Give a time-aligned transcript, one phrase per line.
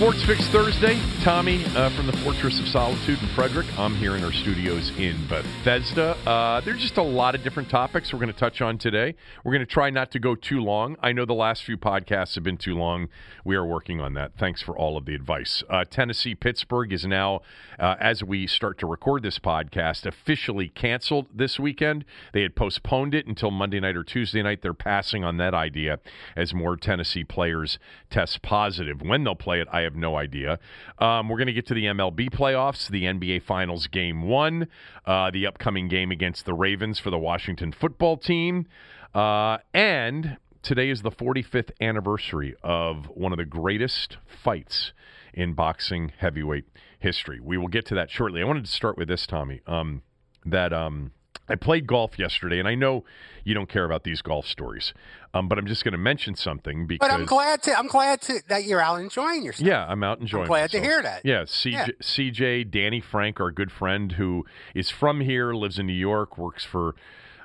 [0.00, 0.98] Sports Fix Thursday.
[1.22, 3.66] Tommy uh, from the Fortress of Solitude in Frederick.
[3.78, 6.16] I'm here in our studios in Bethesda.
[6.26, 9.14] Uh, there's just a lot of different topics we're going to touch on today.
[9.44, 10.96] We're going to try not to go too long.
[11.02, 13.10] I know the last few podcasts have been too long.
[13.44, 14.32] We are working on that.
[14.38, 15.62] Thanks for all of the advice.
[15.68, 17.42] Uh, Tennessee Pittsburgh is now,
[17.78, 22.06] uh, as we start to record this podcast, officially canceled this weekend.
[22.32, 24.62] They had postponed it until Monday night or Tuesday night.
[24.62, 25.98] They're passing on that idea
[26.36, 27.78] as more Tennessee players
[28.08, 29.02] test positive.
[29.02, 30.58] When they'll play it, I have no idea.
[30.98, 34.68] Um, we're going to get to the MLB playoffs, the NBA Finals Game One,
[35.04, 38.66] uh, the upcoming game against the Ravens for the Washington football team,
[39.14, 44.92] uh, and today is the 45th anniversary of one of the greatest fights
[45.34, 46.66] in boxing heavyweight
[46.98, 47.40] history.
[47.40, 48.42] We will get to that shortly.
[48.42, 49.60] I wanted to start with this, Tommy.
[49.66, 50.02] Um,
[50.44, 51.12] that um,
[51.48, 53.04] I played golf yesterday, and I know
[53.42, 54.94] you don't care about these golf stories,
[55.34, 57.08] um, but I'm just going to mention something because.
[57.08, 57.76] But I'm glad to.
[57.76, 59.66] I'm glad to that you're out enjoying yourself.
[59.66, 60.42] Yeah, I'm out enjoying.
[60.44, 60.82] I'm glad myself.
[60.82, 61.22] to hear that.
[61.24, 61.86] Yeah, CJ, Yeah.
[62.00, 66.64] CJ, Danny Frank, our good friend who is from here, lives in New York, works
[66.64, 66.94] for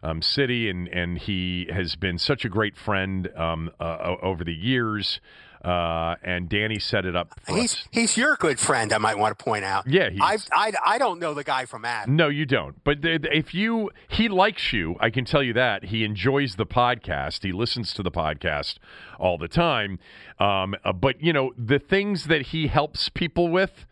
[0.04, 4.54] um, Citi, and and he has been such a great friend um, uh, over the
[4.54, 5.20] years.
[5.66, 7.40] Uh, and Danny set it up.
[7.44, 7.88] For He's us.
[7.92, 8.94] he's your good friend.
[8.94, 9.88] I might want to point out.
[9.88, 10.38] Yeah, I.
[10.52, 12.16] I I don't know the guy from Adam.
[12.16, 12.84] No, you don't.
[12.84, 14.96] But if you, he likes you.
[15.00, 17.42] I can tell you that he enjoys the podcast.
[17.44, 18.76] He listens to the podcast
[19.18, 19.98] all the time.
[20.40, 23.86] Um, uh, but you know the things that he helps people with.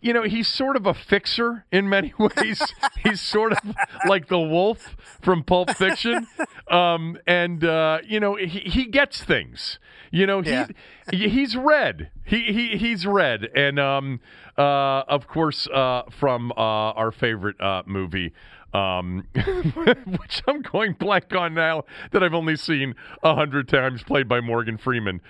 [0.00, 2.62] You know, he's sort of a fixer in many ways.
[3.02, 3.58] he's sort of
[4.06, 6.26] like the wolf from Pulp Fiction.
[6.70, 9.78] Um, and, uh, you know, he, he gets things.
[10.10, 10.66] You know, he, Yeah.
[11.10, 12.10] he's red.
[12.26, 13.44] He, he he's red.
[13.56, 14.20] And, um,
[14.58, 18.34] uh, of course, uh, from uh, our favorite uh, movie,
[18.74, 24.28] um, which I'm going blank on now that I've only seen a hundred times, played
[24.28, 25.20] by Morgan Freeman.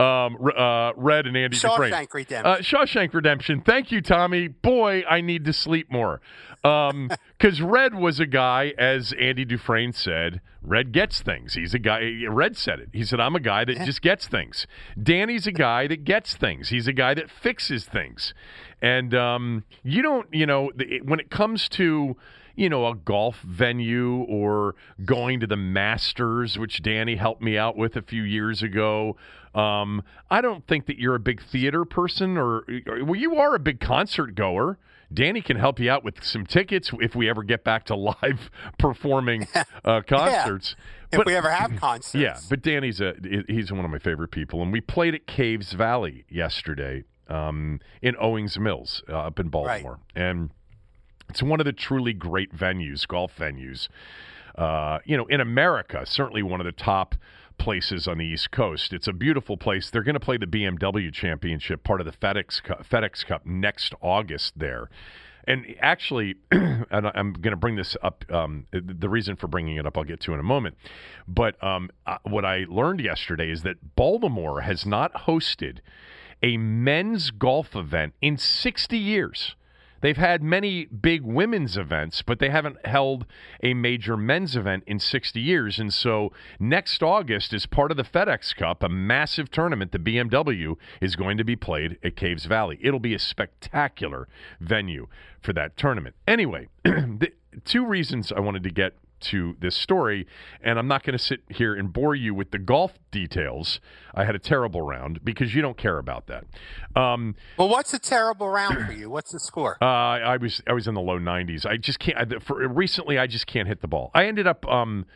[0.00, 1.90] Um, uh, Red and Andy Dufresne.
[1.90, 2.46] Shawshank Redemption.
[2.46, 3.60] Uh, Shawshank Redemption.
[3.62, 4.46] Thank you, Tommy.
[4.46, 6.20] Boy, I need to sleep more.
[6.62, 11.54] Because Red was a guy, as Andy Dufresne said, Red gets things.
[11.54, 12.88] He's a guy, Red said it.
[12.92, 14.66] He said, I'm a guy that just gets things.
[15.00, 16.68] Danny's a guy that gets things.
[16.68, 18.34] He's a guy that fixes things.
[18.82, 22.16] And um, you don't, you know, the- when it comes to,
[22.58, 24.74] you know, a golf venue or
[25.04, 29.16] going to the Masters, which Danny helped me out with a few years ago.
[29.54, 33.54] Um, I don't think that you're a big theater person, or, or well, you are
[33.54, 34.76] a big concert goer.
[35.14, 38.50] Danny can help you out with some tickets if we ever get back to live
[38.76, 39.46] performing
[39.84, 40.74] uh, concerts.
[41.12, 42.14] if we ever have concerts.
[42.16, 43.14] Yeah, but Danny's a
[43.46, 48.16] he's one of my favorite people, and we played at Caves Valley yesterday um, in
[48.20, 50.50] Owings Mills uh, up in Baltimore, and
[51.28, 53.88] it's one of the truly great venues, golf venues.
[54.56, 57.14] Uh, you know, in America, certainly one of the top
[57.58, 58.92] places on the East Coast.
[58.92, 59.90] It's a beautiful place.
[59.90, 63.94] They're going to play the BMW Championship, part of the FedEx Cup, FedEx Cup next
[64.00, 64.88] August there.
[65.46, 68.24] And actually, and I'm going to bring this up.
[68.30, 70.76] Um, the reason for bringing it up, I'll get to in a moment.
[71.26, 75.78] But um, uh, what I learned yesterday is that Baltimore has not hosted
[76.42, 79.56] a men's golf event in 60 years.
[80.00, 83.26] They've had many big women's events, but they haven't held
[83.62, 85.78] a major men's event in 60 years.
[85.78, 90.76] And so next August, as part of the FedEx Cup, a massive tournament, the BMW
[91.00, 92.78] is going to be played at Caves Valley.
[92.80, 94.28] It'll be a spectacular
[94.60, 95.08] venue
[95.40, 96.14] for that tournament.
[96.26, 97.32] Anyway, the
[97.64, 100.26] two reasons I wanted to get to this story.
[100.62, 103.80] And I'm not going to sit here and bore you with the golf details.
[104.14, 106.44] I had a terrible round because you don't care about that.
[106.96, 109.10] Um, well, what's a terrible round for you?
[109.10, 109.78] What's the score?
[109.80, 111.66] Uh, I was I was in the low 90s.
[111.66, 112.18] I just can't.
[112.18, 114.10] I, for recently, I just can't hit the ball.
[114.14, 114.66] I ended up.
[114.66, 115.06] Um,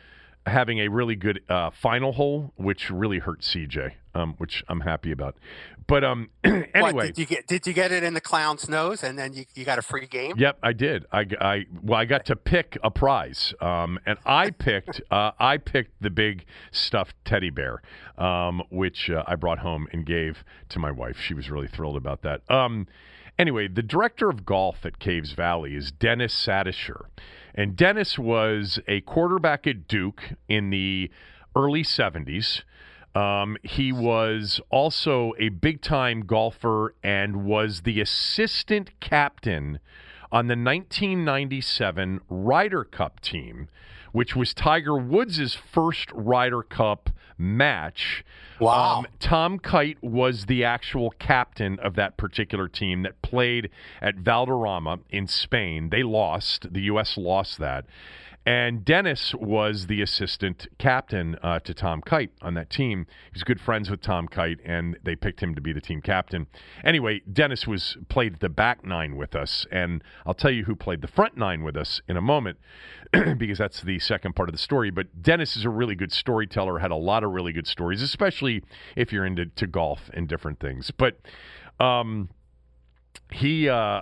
[0.45, 5.11] having a really good uh, final hole, which really hurt CJ, um, which I'm happy
[5.11, 5.37] about.
[5.87, 9.03] But um, anyway, what, did you get did you get it in the clown's nose,
[9.03, 10.33] and then you, you got a free game?
[10.37, 11.05] Yep, I did.
[11.11, 15.57] I, I well, I got to pick a prize, um, and I picked uh, I
[15.57, 17.81] picked the big stuffed teddy bear,
[18.17, 21.17] um, which uh, I brought home and gave to my wife.
[21.19, 22.49] She was really thrilled about that.
[22.49, 22.87] Um,
[23.37, 27.05] anyway, the director of golf at Caves Valley is Dennis Satyshur.
[27.55, 31.11] And Dennis was a quarterback at Duke in the
[31.55, 32.63] early 70s.
[33.15, 39.79] Um, he was also a big time golfer and was the assistant captain
[40.31, 43.67] on the 1997 Ryder Cup team
[44.13, 48.23] which was Tiger Woods' first Ryder Cup match.
[48.59, 48.99] Wow.
[48.99, 53.69] Um, Tom Kite was the actual captain of that particular team that played
[54.01, 55.89] at Valderrama in Spain.
[55.89, 56.71] They lost.
[56.71, 57.17] The U.S.
[57.17, 57.85] lost that.
[58.45, 63.07] And Dennis was the assistant captain uh, to Tom Kite on that team.
[63.31, 66.47] He's good friends with Tom Kite, and they picked him to be the team captain.
[66.83, 71.01] Anyway, Dennis was played the back nine with us, and I'll tell you who played
[71.01, 72.57] the front nine with us in a moment,
[73.37, 74.91] because that's the second part of the story.
[74.91, 76.79] But Dennis is a really good storyteller.
[76.79, 78.61] Had a lot of really good stories, especially
[78.97, 80.91] if you're into golf and different things.
[80.91, 81.17] But
[81.79, 82.29] um,
[83.31, 83.69] he.
[83.69, 84.01] Uh,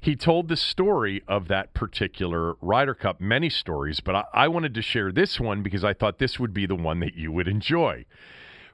[0.00, 4.74] he told the story of that particular Ryder Cup, many stories, but I, I wanted
[4.74, 7.48] to share this one because I thought this would be the one that you would
[7.48, 8.06] enjoy.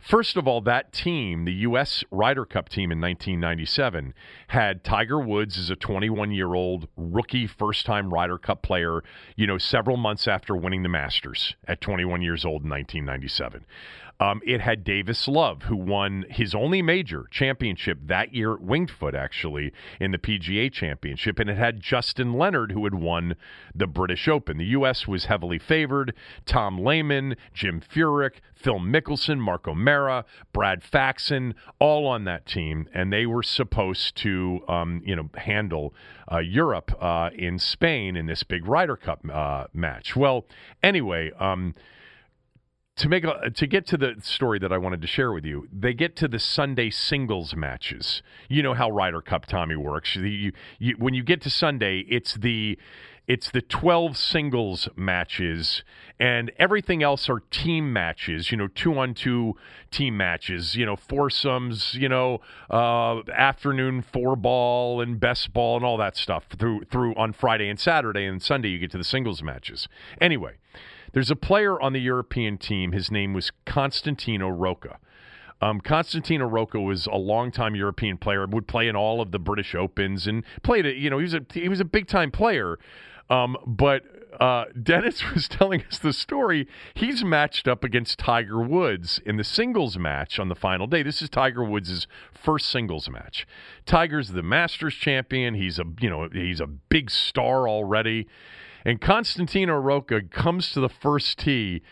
[0.00, 2.04] First of all, that team, the U.S.
[2.12, 4.14] Ryder Cup team in 1997,
[4.48, 9.02] had Tiger Woods as a 21 year old rookie, first time Ryder Cup player,
[9.34, 13.64] you know, several months after winning the Masters at 21 years old in 1997.
[14.18, 18.90] Um, it had Davis Love, who won his only major championship that year at Winged
[18.90, 21.38] Foot, actually, in the PGA Championship.
[21.38, 23.36] And it had Justin Leonard, who had won
[23.74, 24.56] the British Open.
[24.56, 25.06] The U.S.
[25.06, 26.14] was heavily favored.
[26.46, 32.88] Tom Lehman, Jim Furyk, Phil Mickelson, Mark O'Meara, Brad Faxon, all on that team.
[32.94, 35.94] And they were supposed to, um, you know, handle
[36.32, 40.16] uh, Europe uh, in Spain in this big Ryder Cup uh, match.
[40.16, 40.46] Well,
[40.82, 41.74] anyway, um,
[42.96, 45.68] to make a, to get to the story that I wanted to share with you,
[45.70, 48.22] they get to the Sunday singles matches.
[48.48, 50.16] You know how Ryder Cup Tommy works.
[50.16, 52.78] You, you, when you get to Sunday, it's the
[53.28, 55.82] it's the 12 singles matches
[56.18, 59.54] and everything else are team matches you know two on two
[59.90, 62.40] team matches you know foursomes you know
[62.70, 67.68] uh, afternoon four ball and best ball and all that stuff through through on friday
[67.68, 69.88] and saturday and sunday you get to the singles matches
[70.20, 70.52] anyway
[71.16, 72.92] there's a player on the European team.
[72.92, 74.98] His name was Constantino Rocca.
[75.62, 78.46] Um, Constantino Rocca was a longtime European player.
[78.46, 80.84] Would play in all of the British Opens and played.
[80.84, 82.78] A, you know, he was a he was a big time player.
[83.30, 84.02] Um, but
[84.38, 86.68] uh, Dennis was telling us the story.
[86.92, 91.02] He's matched up against Tiger Woods in the singles match on the final day.
[91.02, 93.46] This is Tiger Woods' first singles match.
[93.86, 95.54] Tiger's the Masters champion.
[95.54, 98.28] He's a you know he's a big star already.
[98.86, 101.82] And Constantino Rocca comes to the first tee.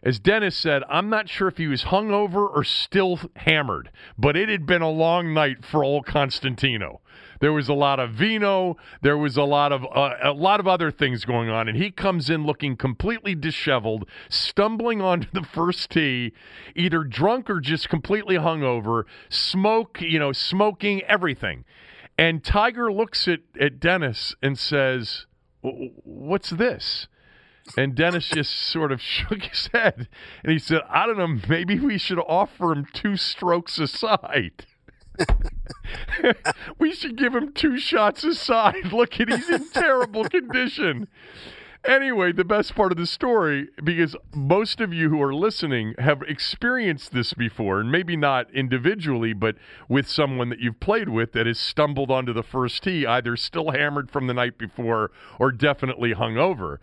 [0.00, 4.48] As Dennis said, I'm not sure if he was hungover or still hammered, but it
[4.48, 7.00] had been a long night for old Constantino.
[7.40, 8.76] There was a lot of vino.
[9.02, 11.90] There was a lot of uh, a lot of other things going on, and he
[11.90, 16.32] comes in looking completely disheveled, stumbling onto the first tee,
[16.76, 21.64] either drunk or just completely hungover, smoke, you know, smoking everything.
[22.16, 25.26] And Tiger looks at at Dennis and says,
[26.04, 27.08] what's this?
[27.76, 30.08] And Dennis just sort of shook his head
[30.42, 34.66] and he said, I don't know, maybe we should offer him two strokes aside.
[36.78, 38.92] we should give him two shots aside.
[38.92, 41.08] Look at he's in terrible condition.
[41.86, 46.20] Anyway, the best part of the story, because most of you who are listening have
[46.22, 49.54] experienced this before, and maybe not individually, but
[49.88, 53.70] with someone that you've played with that has stumbled onto the first tee, either still
[53.70, 56.78] hammered from the night before or definitely hungover.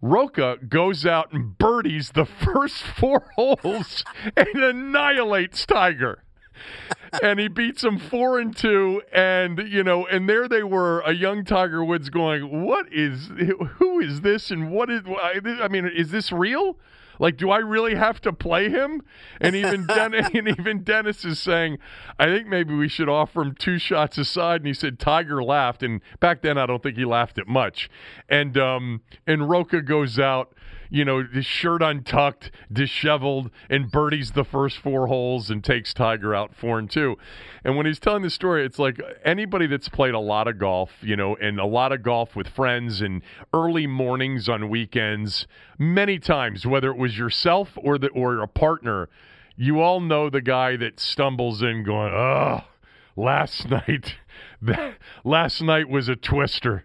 [0.00, 4.04] Rocca goes out and birdies the first four holes
[4.36, 6.22] and annihilates Tiger.
[7.22, 11.12] And he beats him four and two, and you know, and there they were, a
[11.12, 13.30] young Tiger Woods going, "What is?
[13.76, 14.50] Who is this?
[14.50, 15.02] And what is?
[15.06, 16.76] I mean, is this real?"
[17.18, 19.02] Like, do I really have to play him?
[19.40, 21.78] And even Den- and even Dennis is saying,
[22.18, 24.60] I think maybe we should offer him two shots aside.
[24.60, 27.90] And he said Tiger laughed, and back then I don't think he laughed at much.
[28.28, 30.52] And um, and Rocca goes out
[30.90, 36.34] you know, his shirt untucked, disheveled, and birdies the first four holes and takes Tiger
[36.34, 37.16] out four and two.
[37.64, 40.90] And when he's telling the story, it's like anybody that's played a lot of golf,
[41.00, 45.46] you know, and a lot of golf with friends and early mornings on weekends,
[45.78, 49.08] many times, whether it was yourself or the or a partner,
[49.56, 52.64] you all know the guy that stumbles in going, "Oh,
[53.16, 54.14] last night,
[55.24, 56.84] last night was a twister."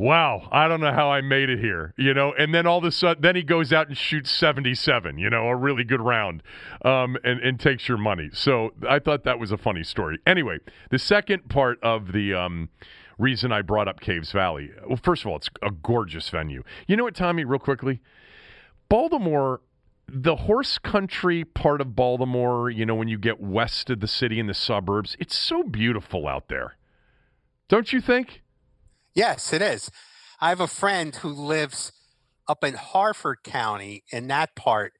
[0.00, 2.32] Wow, I don't know how I made it here, you know.
[2.32, 5.46] And then all of a sudden, then he goes out and shoots 77, you know,
[5.46, 6.42] a really good round,
[6.82, 8.30] um, and and takes your money.
[8.32, 10.18] So I thought that was a funny story.
[10.26, 10.58] Anyway,
[10.90, 12.34] the second part of the.
[12.34, 12.70] Um,
[13.18, 14.70] reason I brought up Caves Valley.
[14.88, 16.62] Well, first of all, it's a gorgeous venue.
[16.86, 18.00] You know what, Tommy, real quickly?
[18.88, 19.60] Baltimore,
[20.08, 24.40] the horse country part of Baltimore, you know, when you get west of the city
[24.40, 26.78] in the suburbs, it's so beautiful out there.
[27.68, 28.40] Don't you think?
[29.20, 29.90] Yes, it is.
[30.40, 31.92] I have a friend who lives
[32.48, 34.94] up in Harford County in that part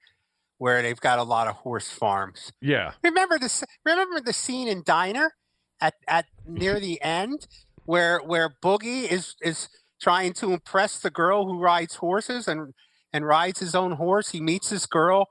[0.59, 2.53] where they've got a lot of horse farms.
[2.61, 2.93] Yeah.
[3.03, 5.37] Remember this remember the scene in Diner
[5.81, 6.83] at, at near mm-hmm.
[6.83, 7.49] the end
[7.87, 9.71] where where Boogie is is
[10.03, 12.75] trying to impress the girl who rides horses and
[13.15, 14.33] and rides his own horse.
[14.33, 15.29] He meets this girl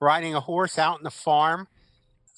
[0.00, 1.66] riding a horse out in the farm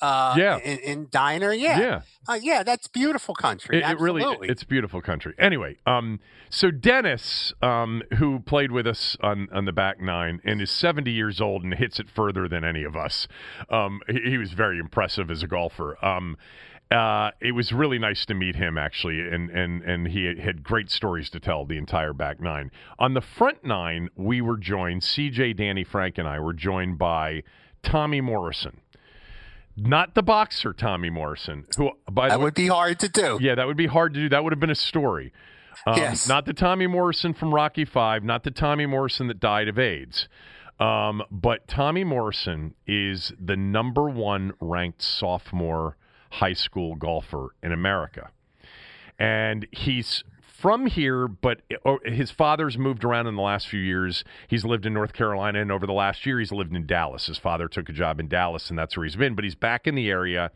[0.01, 0.59] uh, yeah.
[0.59, 1.53] in, in Diner.
[1.53, 2.63] Yeah, yeah, uh, yeah.
[2.63, 3.79] That's beautiful country.
[3.79, 5.35] It, it really, it's beautiful country.
[5.39, 10.61] Anyway, um, so Dennis, um, who played with us on on the back nine and
[10.61, 13.29] is seventy years old and hits it further than any of us.
[13.69, 16.03] Um, he, he was very impressive as a golfer.
[16.05, 16.37] Um,
[16.91, 20.91] uh, it was really nice to meet him actually, and and and he had great
[20.91, 21.65] stories to tell.
[21.65, 22.71] The entire back nine.
[22.99, 25.03] On the front nine, we were joined.
[25.03, 27.45] CJ, Danny, Frank, and I were joined by
[27.83, 28.80] Tommy Morrison
[29.77, 33.39] not the boxer Tommy Morrison, who by that way, would be hard to do.
[33.41, 34.29] Yeah, that would be hard to do.
[34.29, 35.33] That would have been a story.
[35.87, 36.29] Um, yes.
[36.29, 40.29] Not the Tommy Morrison from Rocky Five, not the Tommy Morrison that died of AIDS.
[40.79, 45.97] Um, but Tommy Morrison is the number one ranked sophomore
[46.31, 48.31] high school golfer in America.
[49.19, 50.25] And he's
[50.61, 54.25] from here, but uh, his father's moved around in the last few years.
[54.47, 57.27] He's lived in North Carolina, and over the last year, he's lived in Dallas.
[57.27, 59.35] His father took a job in Dallas, and that's where he's been.
[59.35, 60.51] But he's back in the area,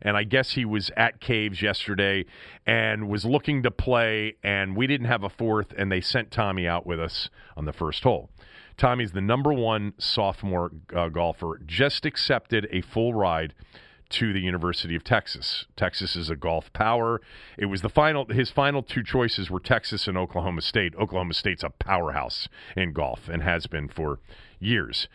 [0.00, 2.24] and I guess he was at Caves yesterday
[2.66, 6.68] and was looking to play, and we didn't have a fourth, and they sent Tommy
[6.68, 8.30] out with us on the first hole.
[8.76, 13.54] Tommy's the number one sophomore uh, golfer, just accepted a full ride
[14.10, 15.66] to the University of Texas.
[15.76, 17.20] Texas is a golf power.
[17.56, 20.94] It was the final his final two choices were Texas and Oklahoma State.
[20.96, 24.20] Oklahoma State's a powerhouse in golf and has been for
[24.58, 25.08] years.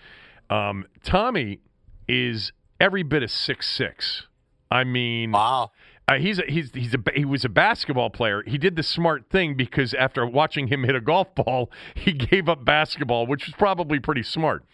[0.50, 1.60] Um, Tommy
[2.08, 4.28] is every bit of six six.
[4.70, 5.72] I mean, wow.
[6.08, 8.44] Uh, he's a, he's he's a he was a basketball player.
[8.46, 12.50] He did the smart thing because after watching him hit a golf ball, he gave
[12.50, 14.66] up basketball, which was probably pretty smart.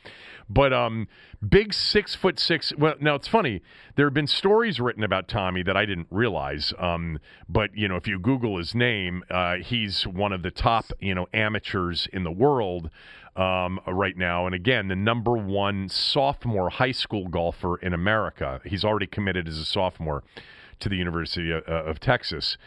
[0.50, 1.08] But um,
[1.48, 2.74] big six foot six.
[2.76, 3.62] Well, now it's funny.
[3.96, 6.74] There have been stories written about Tommy that I didn't realize.
[6.80, 10.86] Um, but you know, if you Google his name, uh, he's one of the top
[11.00, 12.90] you know amateurs in the world
[13.36, 14.48] um, right now.
[14.48, 18.60] And again, the number one sophomore high school golfer in America.
[18.66, 20.24] He's already committed as a sophomore
[20.80, 22.58] to the University of, uh, of Texas.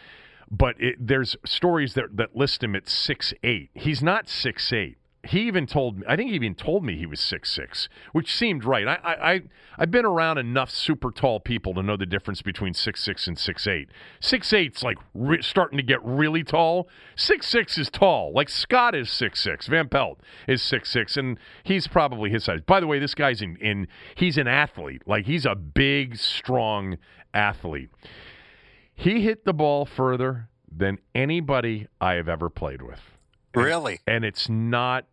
[0.49, 3.71] But it, there's stories that, that list him at six eight.
[3.73, 6.05] He's not six eight he even told me.
[6.07, 8.87] I think he even told me he was six six, which seemed right.
[8.87, 9.41] I, I, I
[9.79, 13.39] have been around enough super tall people to know the difference between six six and
[13.39, 13.89] six eight.
[14.19, 16.89] Six eight's like re- starting to get really tall.
[17.15, 18.33] Six six is tall.
[18.33, 19.67] Like Scott is six six.
[19.67, 22.59] Van Pelt is six six, and he's probably his size.
[22.65, 25.03] By the way, this guy's in, in he's an athlete.
[25.05, 26.97] Like he's a big, strong
[27.33, 27.89] athlete.
[28.93, 32.99] He hit the ball further than anybody I have ever played with.
[33.55, 33.99] Really?
[34.05, 35.05] And, and it's not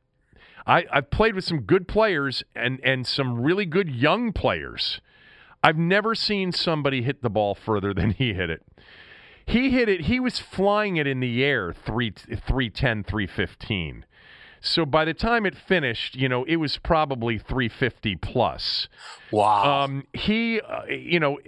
[0.67, 5.01] I, I've played with some good players and, and some really good young players.
[5.63, 8.63] I've never seen somebody hit the ball further than he hit it.
[9.47, 14.05] He hit it, he was flying it in the air 3, 310, 315.
[14.61, 18.89] So by the time it finished, you know, it was probably 350 plus.
[19.33, 19.85] Wow.
[19.85, 21.39] Um, he, uh, you know,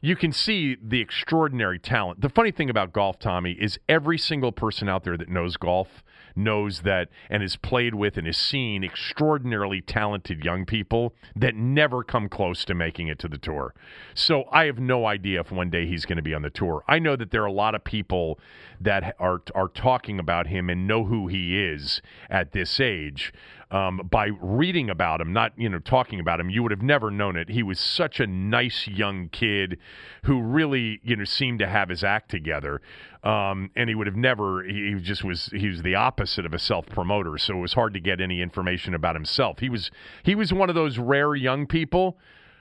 [0.00, 2.22] you can see the extraordinary talent.
[2.22, 6.02] The funny thing about golf, Tommy, is every single person out there that knows golf
[6.36, 12.02] knows that and has played with and has seen extraordinarily talented young people that never
[12.02, 13.74] come close to making it to the tour.
[14.14, 16.84] So I have no idea if one day he's going to be on the tour.
[16.88, 18.38] I know that there are a lot of people
[18.80, 23.32] that are are talking about him and know who he is at this age
[23.74, 26.48] um, by reading about him, not you know talking about him.
[26.48, 27.48] You would have never known it.
[27.48, 29.78] He was such a nice young kid
[30.22, 32.80] who really you know seemed to have his act together,
[33.24, 34.62] um, and he would have never.
[34.62, 35.46] He just was.
[35.46, 38.40] He was the opposite of a self promoter, so it was hard to get any
[38.40, 39.58] information about himself.
[39.58, 39.90] He was
[40.22, 42.16] he was one of those rare young people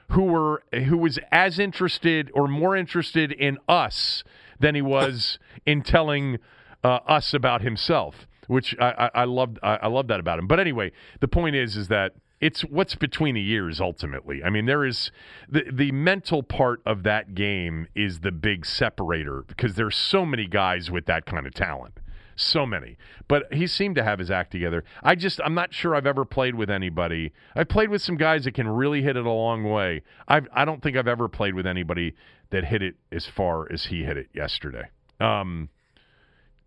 [0.10, 4.24] who were who was as interested or more interested in us
[4.60, 6.40] than he was in telling
[6.84, 9.60] uh, us about himself which I, I, I loved.
[9.64, 10.48] I, I love that about him.
[10.48, 14.44] But anyway, the point is, is that it's what's between the years ultimately.
[14.44, 15.12] I mean, there is
[15.48, 20.48] the the mental part of that game is the big separator because there's so many
[20.48, 22.00] guys with that kind of talent.
[22.36, 22.98] So many.
[23.30, 24.84] But he seemed to have his act together.
[25.04, 27.32] I just I'm not sure I've ever played with anybody.
[27.56, 30.02] I've played with some guys that can really hit it a long way.
[30.28, 32.14] I I don't think I've ever played with anybody
[32.50, 34.90] that hit it as far as he hit it yesterday.
[35.22, 35.70] Um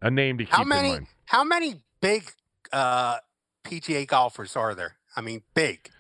[0.07, 1.07] a name to keep how many, in mind.
[1.27, 2.31] How many big
[2.73, 3.17] uh,
[3.65, 4.97] PGA golfers are there?
[5.17, 5.91] I mean, big.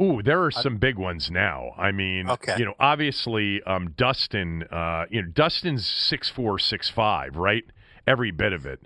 [0.00, 1.72] Ooh, there are some big ones now.
[1.76, 2.56] I mean, okay.
[2.58, 7.64] you know, obviously, um, Dustin, uh, you know, Dustin's six four, six five, right?
[8.06, 8.80] Every bit of it.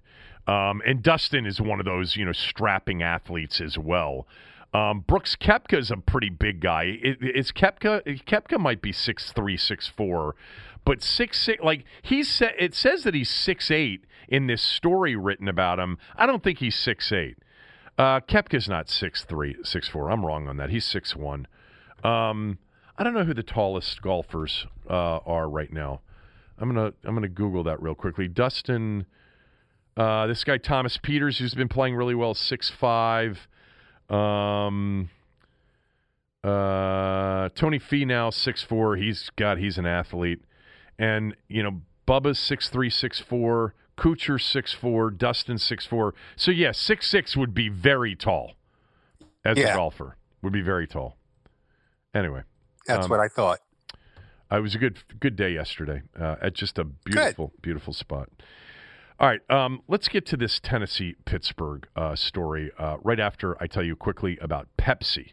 [0.47, 4.27] Um, and Dustin is one of those, you know, strapping athletes as well.
[4.75, 6.99] Um, Brooks Koepka is a pretty big guy.
[7.03, 8.03] It, it's Koepka.
[8.27, 10.35] Koepka might be six three, six four,
[10.87, 11.63] but six six.
[11.63, 15.99] Like he's, it says that he's six eight in this story written about him.
[16.17, 17.37] I don't think he's six eight.
[17.99, 20.11] Uh, Koepka's not six three, six four.
[20.11, 20.71] I'm wrong on that.
[20.71, 21.47] He's six one.
[22.03, 22.59] Um,
[22.97, 26.01] I don't know who the tallest golfers uh, are right now.
[26.59, 28.29] I'm gonna I'm gonna Google that real quickly.
[28.29, 29.07] Dustin,
[29.97, 33.49] uh, this guy Thomas Pieters, who's been playing really well, six five.
[34.09, 35.11] Um,
[36.45, 37.81] uh, Tony
[38.31, 38.97] six four.
[38.97, 40.43] He's got he's an athlete,
[40.99, 43.75] and you know Bubba's six three, six four.
[43.97, 46.15] Kuchar six four, Dustin six four.
[46.37, 48.53] So yeah, six six would be very tall
[49.45, 49.73] as yeah.
[49.73, 50.17] a golfer.
[50.43, 51.17] Would be very tall.
[52.15, 52.43] Anyway,
[52.87, 53.61] that's um, what I thought.
[54.53, 57.63] Uh, it was a good good day yesterday uh, at just a beautiful good.
[57.63, 58.29] beautiful spot.
[59.19, 63.67] All right, um, let's get to this Tennessee Pittsburgh uh, story uh, right after I
[63.67, 65.33] tell you quickly about Pepsi.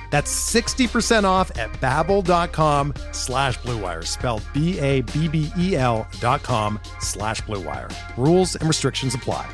[0.11, 7.91] That's 60% off at babbel.com slash bluewire, spelled B-A-B-B-E-L dot com slash bluewire.
[8.17, 9.49] Rules and restrictions apply.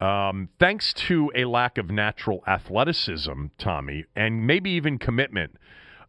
[0.00, 5.56] Um, thanks to a lack of natural athleticism, Tommy, and maybe even commitment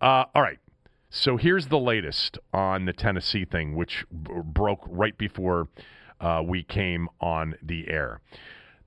[0.00, 0.58] Uh, all right.
[1.10, 5.68] So here's the latest on the Tennessee thing, which b- broke right before
[6.20, 8.20] uh, we came on the air.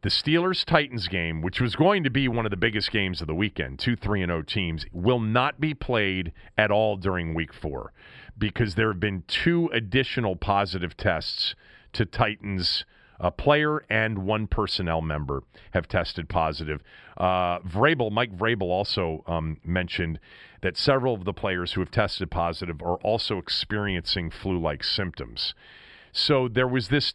[0.04, 3.28] The Steelers Titans game, which was going to be one of the biggest games of
[3.28, 7.54] the weekend, two 3 and 0 teams, will not be played at all during week
[7.54, 7.94] four
[8.38, 11.54] because there have been two additional positive tests
[11.94, 12.86] to Titans
[13.22, 16.82] a player and one personnel member have tested positive.
[17.16, 20.20] Uh, Vrabel, Mike Vrabel also um, mentioned
[20.62, 25.54] that several of the players who have tested positive are also experiencing flu like symptoms.
[26.12, 27.14] So there was this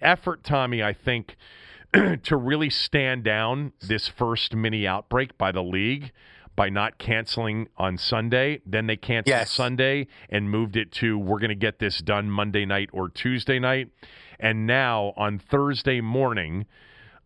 [0.00, 1.36] effort, Tommy, I think,
[2.22, 6.12] to really stand down this first mini outbreak by the league
[6.54, 8.60] by not canceling on Sunday.
[8.66, 9.50] Then they canceled yes.
[9.50, 13.58] Sunday and moved it to we're going to get this done Monday night or Tuesday
[13.58, 13.88] night
[14.42, 16.66] and now on Thursday morning,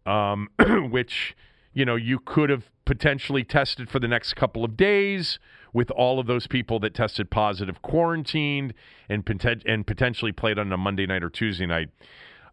[0.05, 0.49] um,
[0.91, 1.35] which
[1.73, 5.41] you know you could have potentially tested for the next couple of days
[5.73, 8.73] with all of those people that tested positive quarantined
[9.09, 11.91] and, poten- and potentially played on a Monday night or Tuesday night.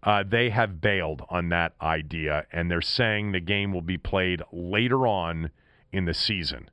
[0.02, 4.42] Uh, they have bailed on that idea, and they're saying the game will be played
[4.52, 5.52] later on
[5.94, 6.70] in the season.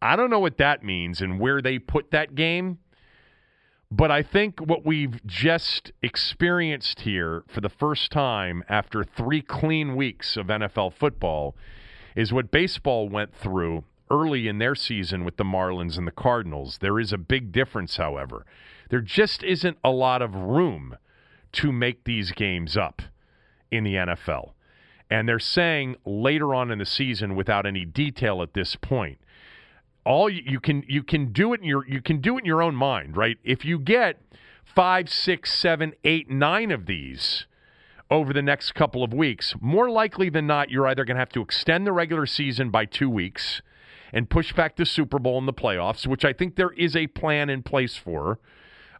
[0.00, 2.78] I don't know what that means and where they put that game.
[3.90, 9.94] But I think what we've just experienced here for the first time after three clean
[9.94, 11.54] weeks of NFL football
[12.16, 16.78] is what baseball went through early in their season with the Marlins and the Cardinals.
[16.78, 18.44] There is a big difference, however.
[18.90, 20.96] There just isn't a lot of room
[21.52, 23.00] to make these games up
[23.70, 24.54] in the NFL.
[25.10, 29.18] And they're saying later on in the season, without any detail at this point,
[30.04, 32.62] all you, can you can do it in your you can do it in your
[32.62, 33.38] own mind, right?
[33.42, 34.20] If you get
[34.64, 37.46] five, six, seven, eight, nine of these
[38.10, 41.30] over the next couple of weeks, more likely than not, you're either going to have
[41.30, 43.62] to extend the regular season by two weeks
[44.12, 47.06] and push back the Super Bowl and the playoffs, which I think there is a
[47.08, 48.38] plan in place for.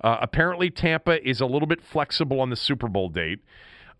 [0.03, 3.40] Uh, apparently, Tampa is a little bit flexible on the Super Bowl date,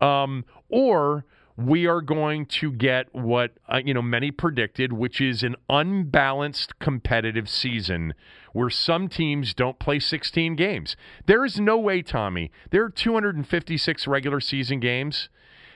[0.01, 1.25] um, or
[1.57, 6.79] we are going to get what uh, you know many predicted, which is an unbalanced
[6.79, 8.15] competitive season
[8.53, 10.97] where some teams don't play 16 games.
[11.27, 12.51] There is no way, Tommy.
[12.71, 15.29] There are 256 regular season games.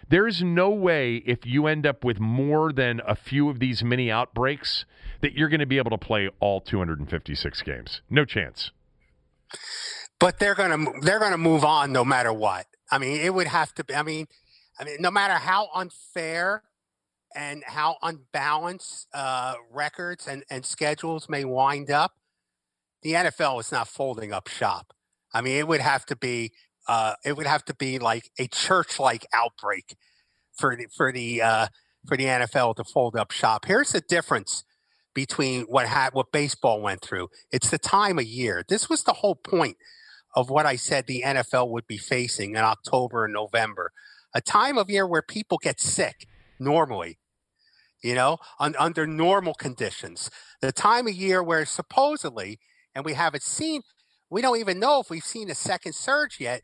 [0.08, 3.84] There is no way if you end up with more than a few of these
[3.84, 4.84] mini outbreaks
[5.20, 8.00] that you're going to be able to play all 256 games.
[8.08, 8.70] No chance.
[10.18, 12.66] But they're going to they're going to move on no matter what.
[12.90, 14.26] I mean, it would have to be I mean,
[14.78, 16.62] I mean, no matter how unfair
[17.34, 22.12] and how unbalanced uh, records and, and schedules may wind up,
[23.02, 24.92] the NFL is not folding up shop.
[25.32, 26.52] I mean, it would have to be
[26.88, 29.96] uh, it would have to be like a church-like outbreak
[30.56, 31.66] for the for the uh,
[32.06, 33.66] for the NFL to fold up shop.
[33.66, 34.64] Here's the difference
[35.14, 37.28] between what had what baseball went through.
[37.52, 38.64] It's the time of year.
[38.68, 39.76] This was the whole point
[40.34, 43.92] of what I said the NFL would be facing in October and November
[44.34, 46.26] a time of year where people get sick
[46.60, 47.18] normally.
[48.02, 50.30] you know, un, under normal conditions.
[50.60, 52.60] The time of year where supposedly,
[52.94, 53.82] and we haven't seen,
[54.30, 56.62] we don't even know if we've seen a second surge yet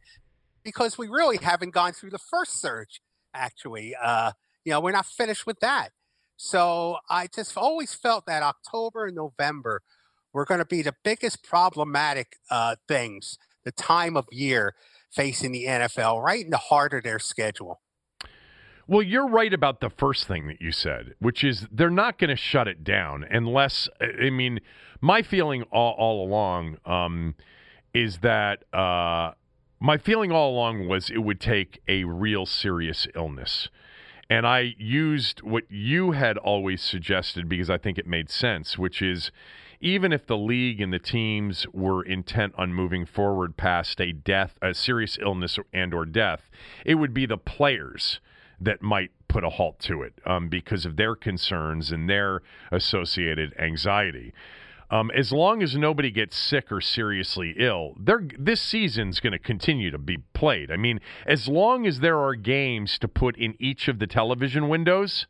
[0.64, 3.00] because we really haven't gone through the first surge,
[3.34, 3.94] actually.
[4.00, 4.32] Uh,
[4.64, 5.90] you know, we're not finished with that.
[6.36, 9.82] So I just always felt that October and November
[10.32, 14.74] were going to be the biggest problematic uh, things, the time of year
[15.14, 17.80] facing the NFL, right in the heart of their schedule.
[18.86, 22.28] Well, you're right about the first thing that you said, which is they're not going
[22.30, 24.60] to shut it down unless, I mean,
[25.00, 27.34] my feeling all, all along um,
[27.94, 29.32] is that uh,
[29.80, 33.68] my feeling all along was it would take a real serious illness.
[34.28, 39.00] And I used what you had always suggested because I think it made sense, which
[39.00, 39.30] is
[39.84, 44.54] even if the league and the teams were intent on moving forward past a death,
[44.62, 46.48] a serious illness and or death,
[46.86, 48.18] it would be the players
[48.58, 52.40] that might put a halt to it um, because of their concerns and their
[52.72, 54.32] associated anxiety.
[54.90, 57.94] Um, as long as nobody gets sick or seriously ill,
[58.38, 60.70] this season's going to continue to be played.
[60.70, 64.68] I mean, as long as there are games to put in each of the television
[64.70, 65.26] windows,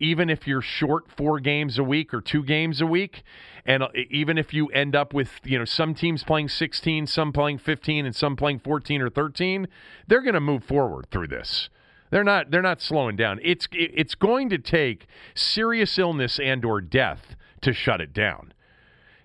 [0.00, 3.22] even if you're short four games a week or two games a week,
[3.64, 7.32] and uh, even if you end up with you know some teams playing 16, some
[7.32, 9.68] playing 15, and some playing 14 or 13,
[10.06, 11.68] they're going to move forward through this.
[12.10, 12.50] They're not.
[12.50, 13.38] They're not slowing down.
[13.42, 18.54] It's it's going to take serious illness and or death to shut it down.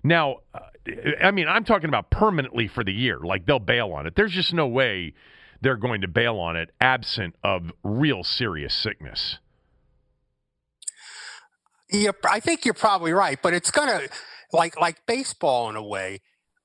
[0.02, 0.60] Now, uh,
[1.22, 3.18] I mean, I'm talking about permanently for the year.
[3.18, 4.16] Like they'll bail on it.
[4.16, 5.14] There's just no way
[5.62, 9.38] they're going to bail on it absent of real serious sickness.
[11.90, 14.00] Yeah, I think you're probably right, but it's gonna
[14.52, 16.20] like like baseball in a way.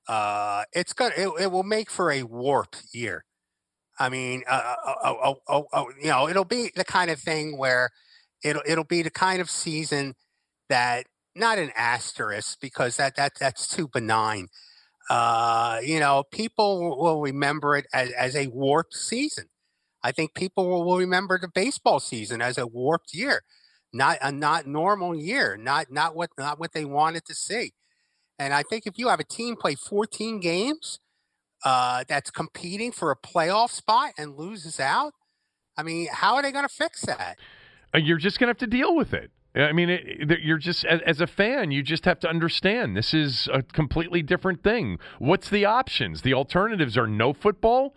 [0.08, 3.24] Uh, it's gonna it, it will make for a warped year.
[3.98, 7.90] I mean, uh, uh, uh, uh, you know, it'll be the kind of thing where
[8.44, 10.14] it'll it'll be the kind of season
[10.70, 11.06] that
[11.36, 14.48] not an asterisk because that that that's too benign.
[15.08, 19.46] Uh, you know, people will remember it as, as a warped season.
[20.02, 23.42] I think people will remember the baseball season as a warped year,
[23.92, 27.72] not a not normal year, not not what not what they wanted to see.
[28.38, 30.98] And I think if you have a team play 14 games
[31.62, 35.12] uh, that's competing for a playoff spot and loses out,
[35.76, 37.36] I mean, how are they going to fix that?
[37.94, 39.30] Uh, you're just going to have to deal with it.
[39.54, 43.12] I mean, it, you're just as, as, a fan, you just have to understand this
[43.12, 44.98] is a completely different thing.
[45.18, 46.22] What's the options?
[46.22, 47.94] The alternatives are no football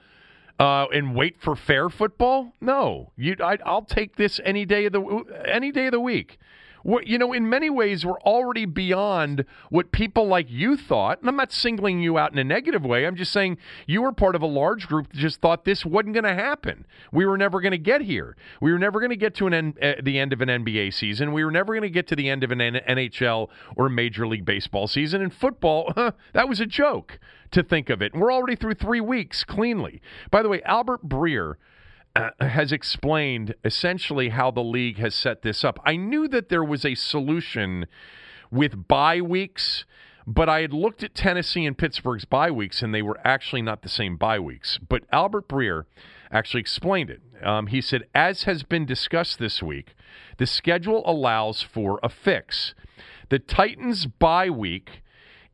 [0.59, 2.53] uh, and wait for fair football.
[2.61, 6.37] No, you, I, I'll take this any day of the any day of the week
[6.83, 11.19] you know, in many ways, we're already beyond what people like you thought.
[11.19, 13.05] And I'm not singling you out in a negative way.
[13.05, 16.13] I'm just saying you were part of a large group that just thought this wasn't
[16.13, 16.85] going to happen.
[17.11, 18.35] We were never going to get here.
[18.61, 20.93] We were never going to get to an N- uh, the end of an NBA
[20.93, 21.31] season.
[21.31, 24.27] We were never going to get to the end of an N- NHL or Major
[24.27, 25.21] League Baseball season.
[25.21, 25.93] And football,
[26.33, 27.19] that was a joke
[27.51, 28.13] to think of it.
[28.13, 30.01] And we're already through three weeks cleanly.
[30.31, 31.55] By the way, Albert Breer
[32.15, 35.79] uh, has explained essentially how the league has set this up.
[35.85, 37.87] I knew that there was a solution
[38.51, 39.85] with bye weeks,
[40.27, 43.81] but I had looked at Tennessee and Pittsburgh's bye weeks, and they were actually not
[43.81, 44.79] the same bye weeks.
[44.87, 45.85] But Albert Breer
[46.31, 47.21] actually explained it.
[47.43, 49.95] Um, he said, as has been discussed this week,
[50.37, 52.73] the schedule allows for a fix.
[53.29, 55.01] The Titans' bye week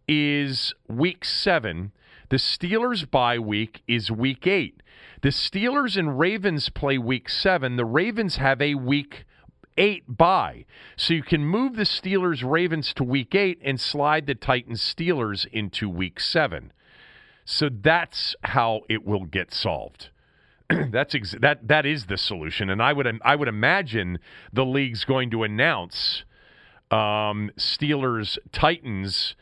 [0.07, 1.93] is week seven.
[2.29, 4.81] The Steelers' bye week is week eight.
[5.21, 7.75] The Steelers and Ravens play week seven.
[7.75, 9.25] The Ravens have a week
[9.77, 10.65] eight bye.
[10.95, 15.47] So you can move the Steelers Ravens to week eight and slide the Titans Steelers
[15.47, 16.71] into week seven.
[17.45, 20.09] So that's how it will get solved.
[20.91, 24.19] that's ex- that that is the solution, and I would I would imagine
[24.53, 26.23] the league's going to announce
[26.91, 29.35] um, Steelers Titans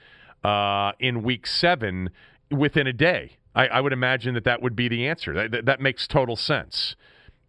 [0.45, 2.11] uh, in week seven
[2.51, 3.37] within a day.
[3.55, 5.33] I, I would imagine that that would be the answer.
[5.33, 6.95] That, that, that makes total sense.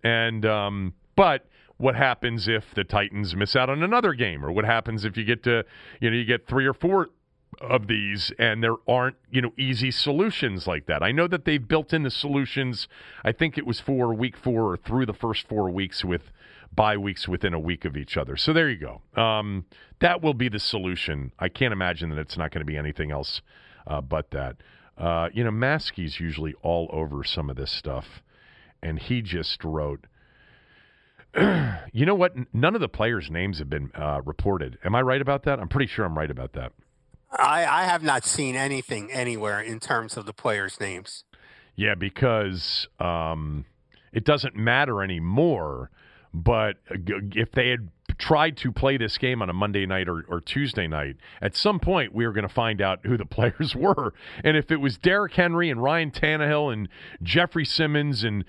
[0.02, 4.64] And um, but what happens if the Titans miss out on another game, or what
[4.64, 5.64] happens if you get to
[6.00, 7.08] you know you get three or four
[7.60, 11.66] of these and there aren't you know easy solutions like that i know that they've
[11.66, 12.86] built in the solutions
[13.24, 16.30] i think it was for week four or through the first four weeks with
[16.74, 19.64] bye weeks within a week of each other so there you go um,
[20.00, 23.10] that will be the solution i can't imagine that it's not going to be anything
[23.10, 23.40] else
[23.86, 24.56] uh, but that
[24.98, 28.22] uh, you know, Maske's usually all over some of this stuff,
[28.82, 30.06] and he just wrote.
[31.92, 32.32] you know what?
[32.54, 34.78] None of the players' names have been uh, reported.
[34.82, 35.60] Am I right about that?
[35.60, 36.72] I'm pretty sure I'm right about that.
[37.30, 41.24] I, I have not seen anything anywhere in terms of the players' names.
[41.76, 43.66] Yeah, because um,
[44.12, 45.90] it doesn't matter anymore.
[46.32, 46.96] But uh,
[47.34, 50.86] if they had tried to play this game on a Monday night or, or Tuesday
[50.86, 54.12] night, at some point we were going to find out who the players were.
[54.42, 56.88] And if it was Derrick Henry and Ryan Tannehill and
[57.22, 58.44] Jeffrey Simmons and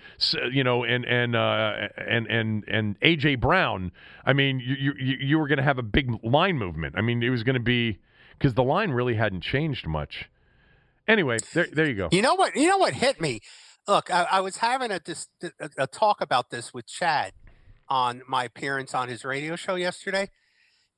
[0.52, 3.92] you know and and uh, and and and AJ Brown,
[4.26, 6.96] I mean, you you, you were going to have a big line movement.
[6.98, 8.00] I mean, it was going to be
[8.38, 10.30] because the line really hadn't changed much.
[11.08, 12.10] Anyway, there there you go.
[12.12, 12.56] You know what?
[12.56, 13.40] You know what hit me?
[13.88, 17.34] Look, I, I was having a, dis, a a talk about this with Chad
[17.90, 20.30] on my appearance on his radio show yesterday,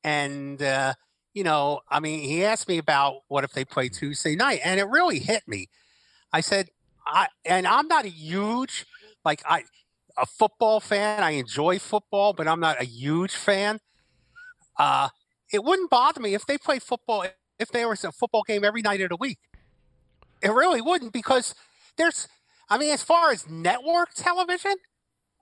[0.03, 0.93] and uh,
[1.33, 4.79] you know, I mean, he asked me about what if they play Tuesday night, and
[4.79, 5.67] it really hit me.
[6.33, 6.69] I said,
[7.05, 8.85] I and I'm not a huge
[9.23, 9.63] like I
[10.17, 11.23] a football fan.
[11.23, 13.79] I enjoy football, but I'm not a huge fan.
[14.77, 15.09] Uh,
[15.51, 17.25] it wouldn't bother me if they played football
[17.59, 19.39] if there was a football game every night of the week.
[20.41, 21.53] It really wouldn't because
[21.97, 22.27] there's
[22.69, 24.75] I mean, as far as network television,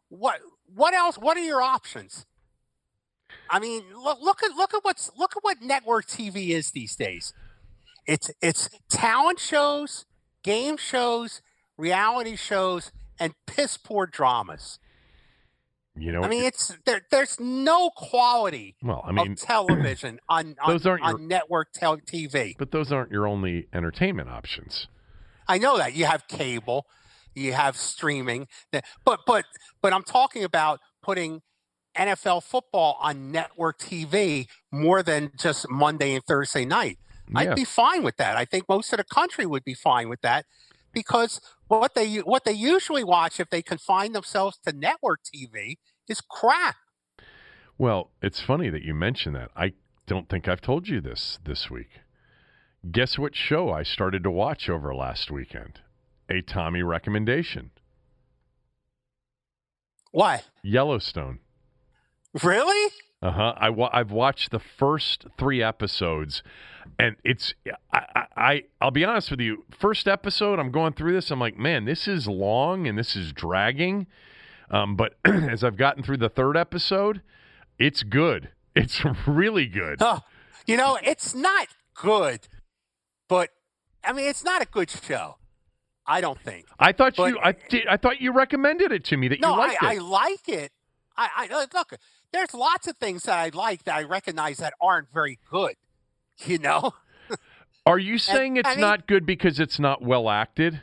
[0.09, 0.39] what
[0.75, 1.17] what else?
[1.17, 2.25] What are your options?
[3.49, 6.95] I mean, look, look at look at what's look at what network TV is these
[6.95, 7.33] days.
[8.05, 10.05] It's it's talent shows,
[10.43, 11.41] game shows,
[11.77, 14.79] reality shows, and piss poor dramas.
[15.95, 17.01] You know, I mean, it's there.
[17.11, 18.75] There's no quality.
[18.81, 22.55] Well, I mean, television on on, those aren't on your, network tel- TV.
[22.57, 24.87] But those aren't your only entertainment options.
[25.47, 26.85] I know that you have cable,
[27.39, 29.45] you have streaming, but but
[29.81, 31.41] but I'm talking about putting
[31.97, 36.97] NFL football on network TV more than just Monday and Thursday night.
[37.31, 37.39] Yeah.
[37.39, 38.37] I'd be fine with that.
[38.37, 40.45] I think most of the country would be fine with that
[40.93, 45.75] because what they what they usually watch if they confine themselves to network TV
[46.07, 46.75] is crap.
[47.77, 49.51] Well, it's funny that you mention that.
[49.55, 49.73] I
[50.07, 52.01] don't think I've told you this this week.
[52.91, 55.79] Guess what show I started to watch over last weekend?
[56.29, 57.71] A Tommy recommendation.
[60.11, 60.41] Why?
[60.63, 61.39] Yellowstone.
[62.43, 62.91] Really?
[63.21, 63.53] Uh huh.
[63.57, 66.41] I wa- I've watched the first three episodes,
[66.97, 67.53] and it's
[67.91, 69.65] I, I I'll be honest with you.
[69.71, 71.29] First episode, I'm going through this.
[71.31, 74.07] I'm like, man, this is long and this is dragging.
[74.71, 77.21] Um, but as I've gotten through the third episode,
[77.77, 78.49] it's good.
[78.75, 79.99] It's really good.
[80.65, 82.47] You know, it's not good,
[83.27, 83.49] but
[84.05, 85.35] I mean, it's not a good show.
[86.09, 86.65] I don't think.
[86.79, 87.39] I thought but, you.
[87.41, 87.87] I did.
[87.87, 89.95] I thought you recommended it to me that no, you liked I, it.
[89.95, 90.71] I like it.
[91.15, 91.93] I, I uh, look.
[92.31, 95.75] There's lots of things that I like that I recognize that aren't very good.
[96.45, 96.93] You know.
[97.85, 100.81] Are you saying and, it's mean, not good because it's not well acted?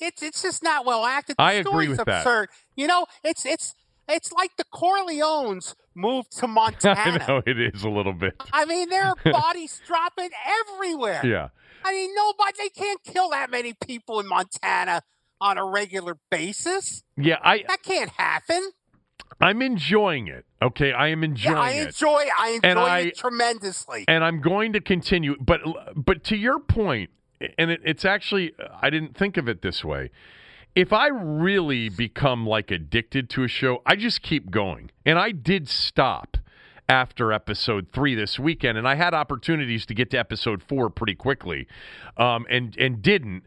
[0.00, 1.36] It's it's just not well acted.
[1.36, 2.48] The I agree with absurd.
[2.48, 2.80] that.
[2.80, 3.74] You know, it's it's
[4.08, 7.24] it's like the Corleones moved to Montana.
[7.24, 8.34] I know it is a little bit.
[8.52, 11.22] I mean, there are bodies dropping everywhere.
[11.24, 11.48] Yeah.
[11.86, 15.02] I mean, nobody they can't kill that many people in Montana
[15.40, 17.04] on a regular basis.
[17.16, 18.72] Yeah, I that can't happen.
[19.40, 20.44] I'm enjoying it.
[20.60, 21.86] Okay, I am enjoying yeah, I it.
[21.88, 24.04] enjoy I enjoy I, it tremendously.
[24.08, 25.36] And I'm going to continue.
[25.40, 25.60] But
[25.94, 27.10] but to your point,
[27.56, 30.10] and it, it's actually I didn't think of it this way.
[30.74, 34.90] If I really become like addicted to a show, I just keep going.
[35.06, 36.36] And I did stop
[36.88, 41.14] after episode three this weekend, and I had opportunities to get to episode four pretty
[41.14, 41.66] quickly,
[42.16, 43.44] um, and and didn't.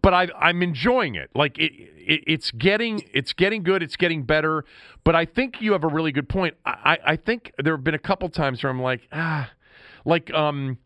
[0.00, 1.30] But I, I'm enjoying it.
[1.34, 3.82] Like it, it, it's getting it's getting good.
[3.82, 4.64] It's getting better.
[5.04, 6.54] But I think you have a really good point.
[6.64, 9.50] I, I think there have been a couple times where I'm like ah,
[10.04, 10.78] like um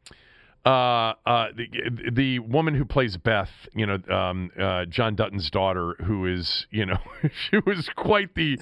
[0.65, 5.95] uh, uh, the, the woman who plays Beth, you know, um, uh, John Dutton's daughter,
[6.05, 6.97] who is, you know,
[7.51, 8.59] she was quite the,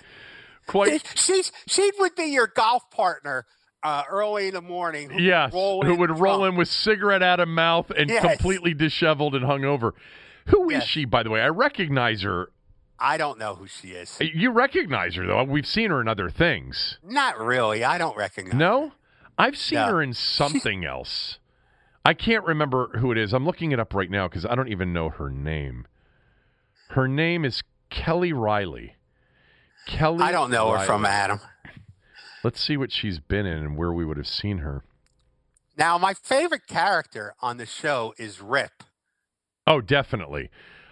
[0.72, 1.06] quite.
[1.14, 3.46] She's she would be your golf partner.
[3.85, 7.40] Uh, early in the morning, who yes, would who would roll in with cigarette out
[7.40, 8.22] of mouth and yes.
[8.22, 9.90] completely disheveled and hungover.
[10.46, 10.87] Who is yes.
[10.87, 11.40] she, by the way?
[11.40, 12.52] I recognize her.
[12.96, 14.16] I don't know who she is.
[14.20, 15.42] You recognize her though.
[15.42, 16.98] We've seen her in other things.
[17.02, 17.82] Not really.
[17.82, 18.54] I don't recognize.
[18.54, 18.92] No, her.
[19.37, 19.87] I've seen no.
[19.88, 21.40] her in something else.
[22.04, 23.32] I can't remember who it is.
[23.32, 25.87] I'm looking it up right now because I don't even know her name.
[26.90, 28.94] Her name is Kelly Reilly.
[29.87, 30.23] Kelly.
[30.23, 30.81] I don't know Reilly.
[30.81, 31.40] her from Adam.
[32.45, 34.83] Let's see what she's been in and where we would have seen her.
[35.77, 38.83] Now, my favorite character on the show is Rip.
[39.66, 40.51] Oh, definitely.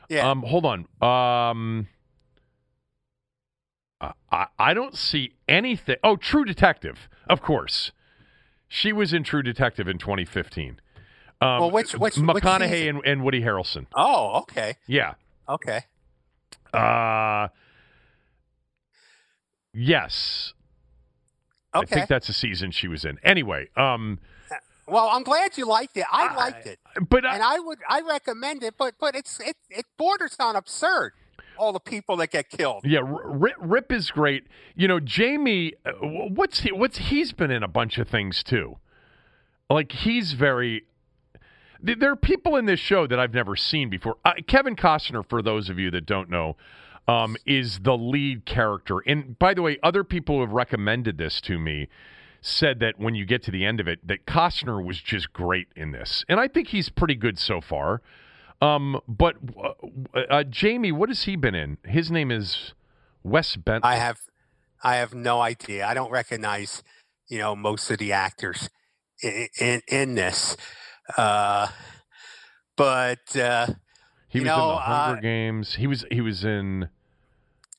[0.09, 0.29] Yeah.
[0.31, 0.87] Um, hold on.
[1.03, 1.89] Um,
[4.33, 5.97] I, I don't see anything.
[6.03, 7.93] Oh, True Detective, of course.
[8.69, 10.81] She was in True Detective in 2015.
[11.43, 13.87] Um, well, which which McConaughey which and, and Woody Harrelson.
[13.95, 14.77] Oh, okay.
[14.87, 15.15] Yeah.
[15.49, 15.85] Okay.
[16.73, 17.49] Uh
[19.73, 20.53] yes.
[21.75, 21.87] Okay.
[21.87, 23.19] I think that's the season she was in.
[23.23, 24.19] Anyway, um
[24.87, 26.05] well, I'm glad you liked it.
[26.11, 28.75] I liked it, but I, and I would I recommend it.
[28.77, 31.13] But but it's it it borders on absurd.
[31.57, 32.85] all the people that get killed.
[32.85, 34.45] Yeah, Rip, Rip is great.
[34.75, 38.79] You know, Jamie, uh, what's he, what's he's been in a bunch of things too.
[39.69, 40.85] Like he's very.
[41.83, 44.17] There are people in this show that I've never seen before.
[44.25, 46.57] Uh, Kevin Costner, for those of you that don't know,
[47.11, 49.01] um, is the lead character.
[49.05, 51.89] And by the way, other people who have recommended this to me
[52.41, 55.67] said that when you get to the end of it, that Costner was just great
[55.75, 58.01] in this, and I think he's pretty good so far.
[58.63, 59.37] Um, but
[60.15, 61.79] uh, uh, Jamie, what has he been in?
[61.85, 62.75] His name is
[63.25, 63.91] Wes Bentley.
[63.91, 64.19] I have,
[64.85, 65.87] I have no idea.
[65.87, 66.83] I don't recognize,
[67.29, 68.71] you know, most of the actors
[69.23, 70.57] in in, in this.
[71.17, 71.69] Uh,
[72.77, 73.67] but uh,
[74.29, 75.75] he was know, in the Hunger uh, Games.
[75.75, 76.89] He was he was in.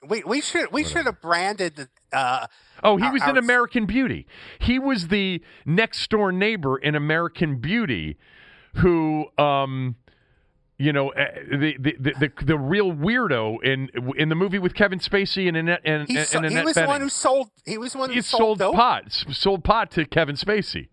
[0.08, 1.90] We we should we should have branded.
[2.12, 2.48] Uh,
[2.84, 4.26] Oh, he Our- was in our- American Beauty.
[4.60, 8.18] He was the next door neighbor in American Beauty,
[8.78, 9.96] who, um,
[10.80, 14.74] you know, uh, the, the the the the real weirdo in in the movie with
[14.74, 17.52] Kevin Spacey and Annette and, he, and so- he Annette was the one who sold.
[17.66, 20.88] He was the one who He sold, sold pot, sold pot to Kevin Spacey.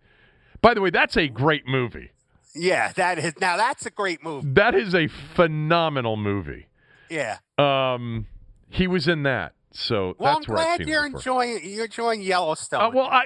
[0.60, 2.10] By the way, that's a great movie.
[2.54, 4.46] Yeah, that is now that's a great movie.
[4.52, 6.66] That is a phenomenal movie.
[7.08, 7.38] Yeah.
[7.56, 8.26] Um,
[8.70, 12.22] he was in that, so Well, that's I'm where I've glad you're enjoying you're enjoying
[12.22, 12.80] Yellowstone.
[12.82, 13.24] Uh, well, I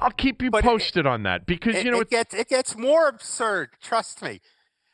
[0.00, 2.48] I'll keep you But it- posted on that because it, you know it gets it
[2.48, 3.70] gets more absurd.
[3.82, 4.40] Trust me.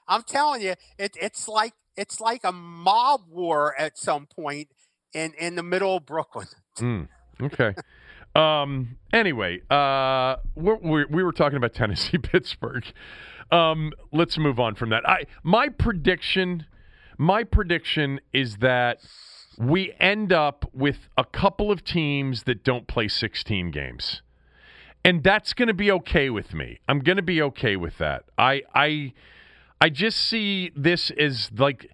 [0.09, 4.69] I'm telling you, it, it's like it's like a mob war at some point
[5.13, 6.47] in in the middle of Brooklyn.
[6.79, 7.09] Mm,
[7.43, 7.75] okay.
[8.35, 8.97] Um.
[9.13, 12.85] Anyway, uh, we're, we're, we were talking about Tennessee, Pittsburgh.
[13.51, 13.93] Um.
[14.13, 15.09] Let's move on from that.
[15.09, 16.67] I my prediction,
[17.19, 18.99] my prediction is that
[19.61, 24.23] we end up with a couple of teams that don't play 16 games,
[25.05, 26.79] and that's going to be okay with me.
[26.89, 28.25] I'm going to be okay with that.
[28.39, 29.13] I I
[29.79, 31.91] I just see this as like.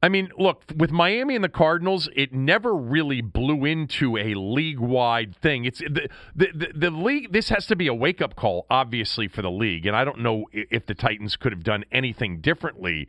[0.00, 5.34] I mean, look, with Miami and the Cardinals, it never really blew into a league-wide
[5.34, 5.64] thing.
[5.64, 7.32] It's the, the the, the league.
[7.32, 9.86] This has to be a wake-up call, obviously, for the league.
[9.86, 13.08] And I don't know if the Titans could have done anything differently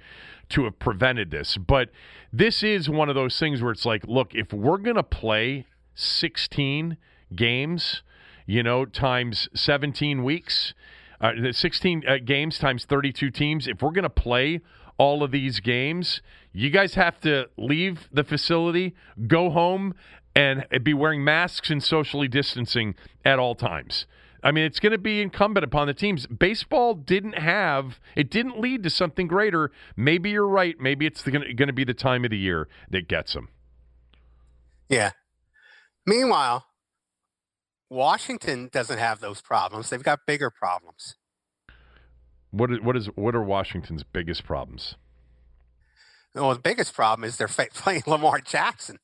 [0.49, 1.57] to have prevented this.
[1.57, 1.91] But
[2.33, 6.97] this is one of those things where it's like, look, if we're gonna play 16
[7.35, 8.01] games,
[8.47, 10.73] you know, times 17 weeks,
[11.21, 13.67] uh, the 16 uh, games times 32 teams.
[13.67, 14.61] If we're going to play
[14.97, 16.21] all of these games,
[16.51, 18.95] you guys have to leave the facility,
[19.27, 19.93] go home,
[20.35, 22.95] and be wearing masks and socially distancing
[23.25, 24.05] at all times.
[24.41, 26.25] I mean, it's going to be incumbent upon the teams.
[26.27, 29.71] Baseball didn't have, it didn't lead to something greater.
[29.97, 30.79] Maybe you're right.
[30.79, 33.49] Maybe it's going to be the time of the year that gets them.
[34.87, 35.11] Yeah.
[36.05, 36.65] Meanwhile,
[37.89, 39.89] Washington doesn't have those problems.
[39.89, 41.15] They've got bigger problems.
[42.51, 44.95] What is, what is what are Washington's biggest problems?
[46.35, 48.99] Well, the biggest problem is they're playing Lamar Jackson.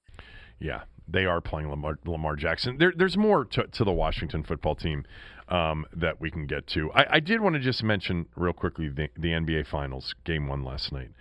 [0.59, 2.77] Yeah, they are playing Lamar, Lamar Jackson.
[2.77, 5.05] There, there's more to, to the Washington football team
[5.49, 6.91] um, that we can get to.
[6.93, 10.63] I, I did want to just mention real quickly the, the NBA Finals game one
[10.63, 11.11] last night.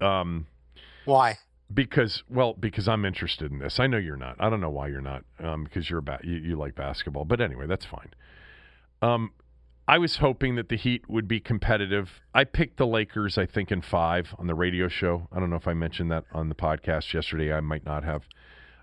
[0.00, 0.46] Um,
[1.04, 1.38] Why?
[1.72, 3.80] because well, because I'm interested in this.
[3.80, 4.36] I know you're not.
[4.38, 5.24] I don't know why you're not.
[5.38, 8.10] Um, because you're about you, you like basketball, but anyway, that's fine.
[9.02, 9.32] Um,
[9.86, 12.22] I was hoping that the Heat would be competitive.
[12.32, 15.28] I picked the Lakers, I think, in five on the radio show.
[15.30, 17.52] I don't know if I mentioned that on the podcast yesterday.
[17.52, 18.22] I might not have.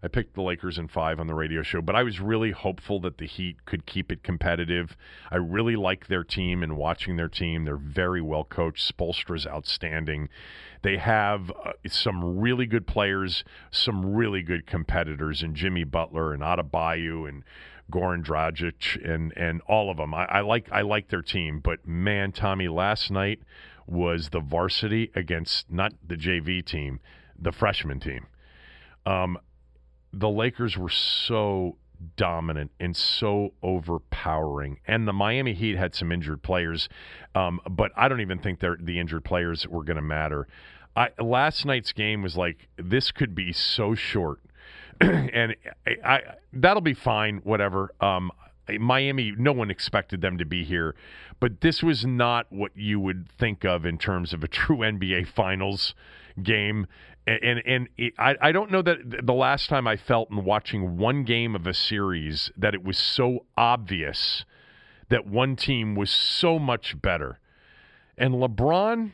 [0.03, 2.99] I picked the Lakers in five on the radio show, but I was really hopeful
[3.01, 4.95] that the Heat could keep it competitive.
[5.31, 7.65] I really like their team and watching their team.
[7.65, 8.87] They're very well coached.
[8.87, 10.29] Spoelstra's outstanding.
[10.83, 16.41] They have uh, some really good players, some really good competitors and Jimmy Butler and
[16.43, 17.43] Adebayo and
[17.91, 20.13] Goran Dragic and and all of them.
[20.13, 23.39] I, I like I like their team, but man, Tommy, last night
[23.87, 26.99] was the varsity against not the JV team,
[27.37, 28.27] the freshman team.
[29.05, 29.37] Um,
[30.13, 31.77] the Lakers were so
[32.15, 36.89] dominant and so overpowering, and the Miami Heat had some injured players,
[37.35, 40.47] um, but I don't even think the injured players were going to matter.
[40.95, 44.39] I, last night's game was like this could be so short,
[45.33, 45.55] and
[45.87, 46.21] I, I
[46.53, 47.37] that'll be fine.
[47.43, 47.93] Whatever.
[47.99, 48.31] Um,
[48.79, 50.95] Miami, no one expected them to be here,
[51.39, 55.27] but this was not what you would think of in terms of a true NBA
[55.27, 55.95] Finals
[56.41, 56.87] game.
[57.25, 60.43] And and, and it, I, I don't know that the last time I felt in
[60.43, 64.45] watching one game of a series that it was so obvious
[65.09, 67.39] that one team was so much better.
[68.17, 69.11] And LeBron,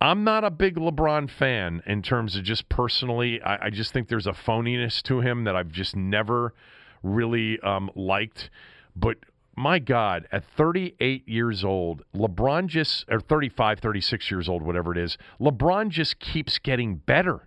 [0.00, 3.42] I'm not a big LeBron fan in terms of just personally.
[3.42, 6.54] I, I just think there's a phoniness to him that I've just never
[7.02, 8.48] really um, liked.
[8.96, 9.18] But
[9.56, 14.98] my God, at 38 years old, LeBron just, or 35, 36 years old, whatever it
[14.98, 17.46] is, LeBron just keeps getting better.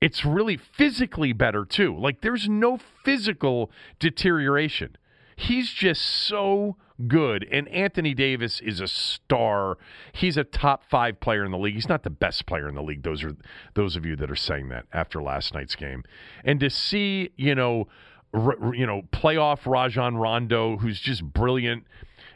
[0.00, 1.96] it's really physically better too.
[1.98, 4.96] Like there's no physical deterioration.
[5.36, 6.76] He's just so
[7.06, 7.46] good.
[7.50, 9.78] And Anthony Davis is a star.
[10.12, 11.74] He's a top five player in the league.
[11.74, 13.02] He's not the best player in the league.
[13.02, 13.36] Those are
[13.74, 16.04] those of you that are saying that after last night's game.
[16.44, 17.88] And to see, you know,
[18.34, 21.84] r- you know, playoff Rajon Rondo, who's just brilliant,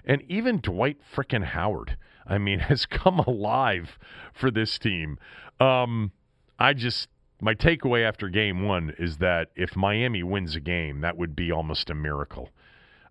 [0.05, 1.97] and even Dwight frickin' Howard.
[2.27, 3.99] I mean, has come alive
[4.33, 5.19] for this team.
[5.61, 6.13] Um,
[6.59, 7.09] I just
[7.41, 11.51] my takeaway after game one is that if Miami wins a game, that would be
[11.51, 12.51] almost a miracle.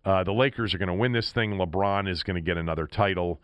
[0.04, 1.54] Uh, the Lakers are going to win this thing.
[1.54, 3.40] LeBron is going to get another title,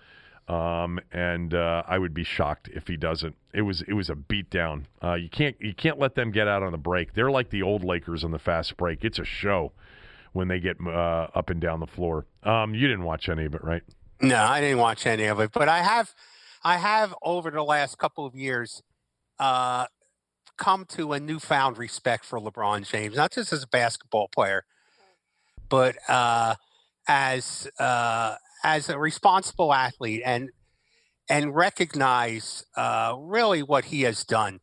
[0.47, 3.35] um, and uh, I would be shocked if he doesn't.
[3.53, 4.85] It was it was a beatdown.
[5.03, 7.13] Uh, you can't you can't let them get out on the break.
[7.13, 9.03] They're like the old Lakers on the fast break.
[9.03, 9.71] It's a show
[10.33, 12.25] when they get uh, up and down the floor.
[12.43, 13.83] Um, you didn't watch any of it, right?
[14.19, 16.15] No, I didn't watch any of it, but I have
[16.63, 18.81] I have over the last couple of years
[19.37, 19.85] uh,
[20.57, 24.63] come to a newfound respect for LeBron James, not just as a basketball player
[25.69, 26.55] but uh,
[27.07, 30.49] as uh, as a responsible athlete and
[31.29, 34.59] and recognize uh, really what he has done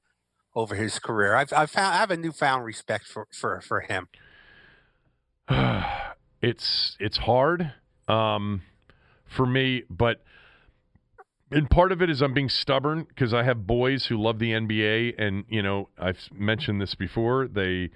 [0.55, 1.35] over his career.
[1.35, 4.09] I've, I've found I have a newfound respect for for for him.
[6.43, 7.73] it's it's hard
[8.09, 8.63] um,
[9.27, 10.23] for me, but
[11.51, 14.53] and part of it is I'm being stubborn because I have boys who love the
[14.53, 17.49] NBA, and you know I've mentioned this before.
[17.49, 17.91] They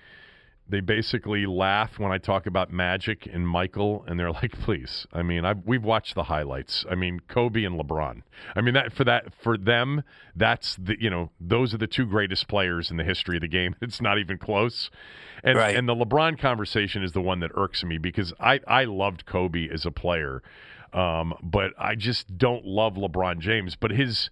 [0.69, 5.23] they basically laugh when I talk about Magic and Michael, and they're like, "Please." I
[5.23, 6.85] mean, I've, we've watched the highlights.
[6.91, 8.23] I mean, Kobe and LeBron.
[8.55, 10.03] I mean, that for that for them,
[10.37, 13.49] that's the you know those are the two greatest players in the history of the
[13.49, 13.75] game.
[13.89, 14.91] It's not even close.
[15.43, 15.75] And right.
[15.75, 19.69] and the LeBron conversation is the one that irks me because I I loved Kobe
[19.73, 20.43] as a player,
[20.93, 23.77] um, but I just don't love LeBron James.
[23.77, 24.29] But his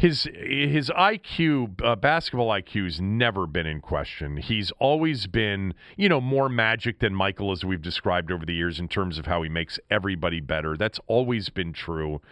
[0.00, 4.38] his his IQ, uh, basketball IQ's never been in question.
[4.38, 8.80] He's always been, you know, more magic than Michael, as we've described over the years
[8.80, 10.74] in terms of how he makes everybody better.
[10.74, 12.22] That's always been true.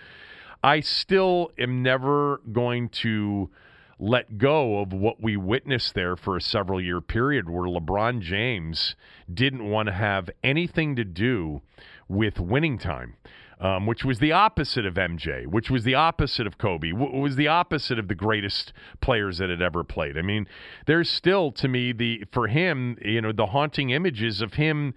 [0.63, 3.51] I still am never going to
[3.99, 8.97] let go of what we witnessed there for a several year period where LeBron James
[9.33, 11.61] didn't want to have anything to do
[12.09, 13.17] with winning time
[13.61, 17.37] um, which was the opposite of MJ, which was the opposite of Kobe, w- was
[17.37, 20.17] the opposite of the greatest players that had ever played.
[20.17, 20.47] I mean,
[20.87, 24.95] there's still to me the for him, you know, the haunting images of him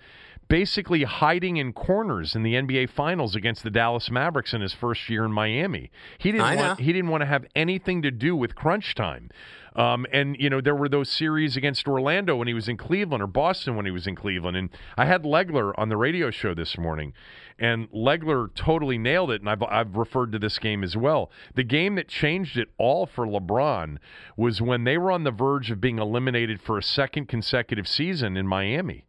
[0.52, 5.10] basically hiding in corners in the NBA Finals against the Dallas Mavericks in his first
[5.10, 5.90] year in Miami.
[6.18, 9.30] He didn't want, he didn't want to have anything to do with crunch time.
[9.74, 13.24] Um, and you know there were those series against Orlando when he was in Cleveland
[13.24, 14.58] or Boston when he was in Cleveland.
[14.58, 17.14] And I had Legler on the radio show this morning,
[17.58, 19.40] and Legler totally nailed it.
[19.40, 21.32] And I've I've referred to this game as well.
[21.56, 24.00] The game that changed it all for LeBron
[24.36, 28.36] was when they were on the verge of being eliminated for a second consecutive season
[28.36, 29.06] in Miami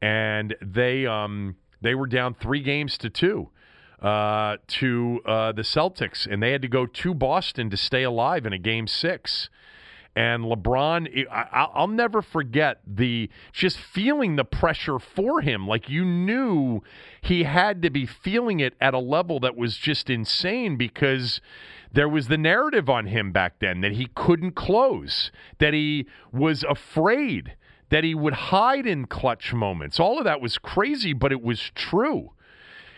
[0.00, 3.50] and they um, they were down three games to two
[4.02, 8.44] uh, to uh, the Celtics, and they had to go to Boston to stay alive
[8.46, 9.48] in a game six.
[10.16, 15.66] And LeBron, I, I'll never forget the just feeling the pressure for him.
[15.66, 16.82] Like you knew
[17.20, 21.40] he had to be feeling it at a level that was just insane because
[21.90, 26.62] there was the narrative on him back then that he couldn't close, that he was
[26.62, 27.56] afraid
[27.94, 30.00] that he would hide in clutch moments.
[30.00, 32.32] All of that was crazy, but it was true.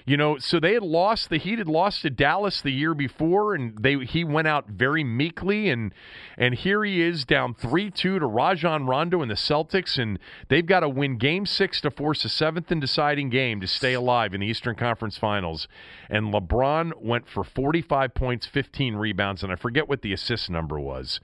[0.07, 3.55] You know, so they had lost the Heat had lost to Dallas the year before,
[3.55, 5.93] and they he went out very meekly, and
[6.39, 10.19] and here he is down three two to Rajon Rondo and the Celtics, and
[10.49, 13.93] they've got to win Game Six to force a seventh and deciding game to stay
[13.93, 15.69] alive in the Eastern Conference Finals.
[16.09, 20.49] And LeBron went for forty five points, fifteen rebounds, and I forget what the assist
[20.49, 21.21] number was.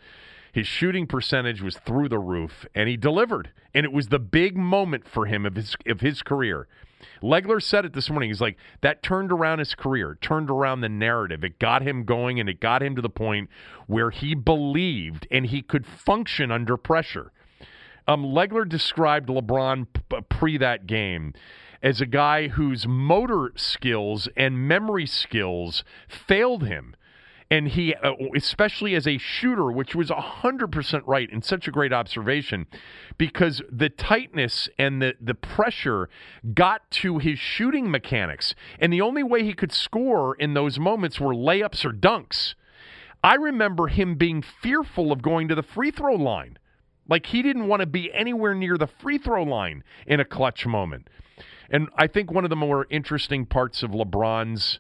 [0.53, 3.51] His shooting percentage was through the roof, and he delivered.
[3.75, 6.69] And it was the big moment for him of his of his career.
[7.23, 8.31] Legler said it this morning.
[8.31, 11.43] He's like, that turned around his career, turned around the narrative.
[11.43, 13.49] It got him going, and it got him to the point
[13.87, 17.33] where he believed and he could function under pressure.
[18.07, 19.87] Um, Legler described LeBron
[20.29, 21.33] pre that game
[21.83, 26.95] as a guy whose motor skills and memory skills failed him
[27.53, 31.93] and he uh, especially as a shooter which was 100% right and such a great
[31.93, 32.67] observation
[33.19, 36.09] because the tightness and the, the pressure
[36.55, 38.55] got to his shooting mechanics.
[38.79, 42.55] And the only way he could score in those moments were layups or dunks.
[43.23, 46.59] I remember him being fearful of going to the free throw line.
[47.07, 50.65] Like he didn't want to be anywhere near the free throw line in a clutch
[50.65, 51.09] moment.
[51.69, 54.79] And i think one of the more interesting parts of lebron's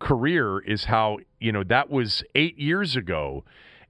[0.00, 3.44] career is how you know that was eight years ago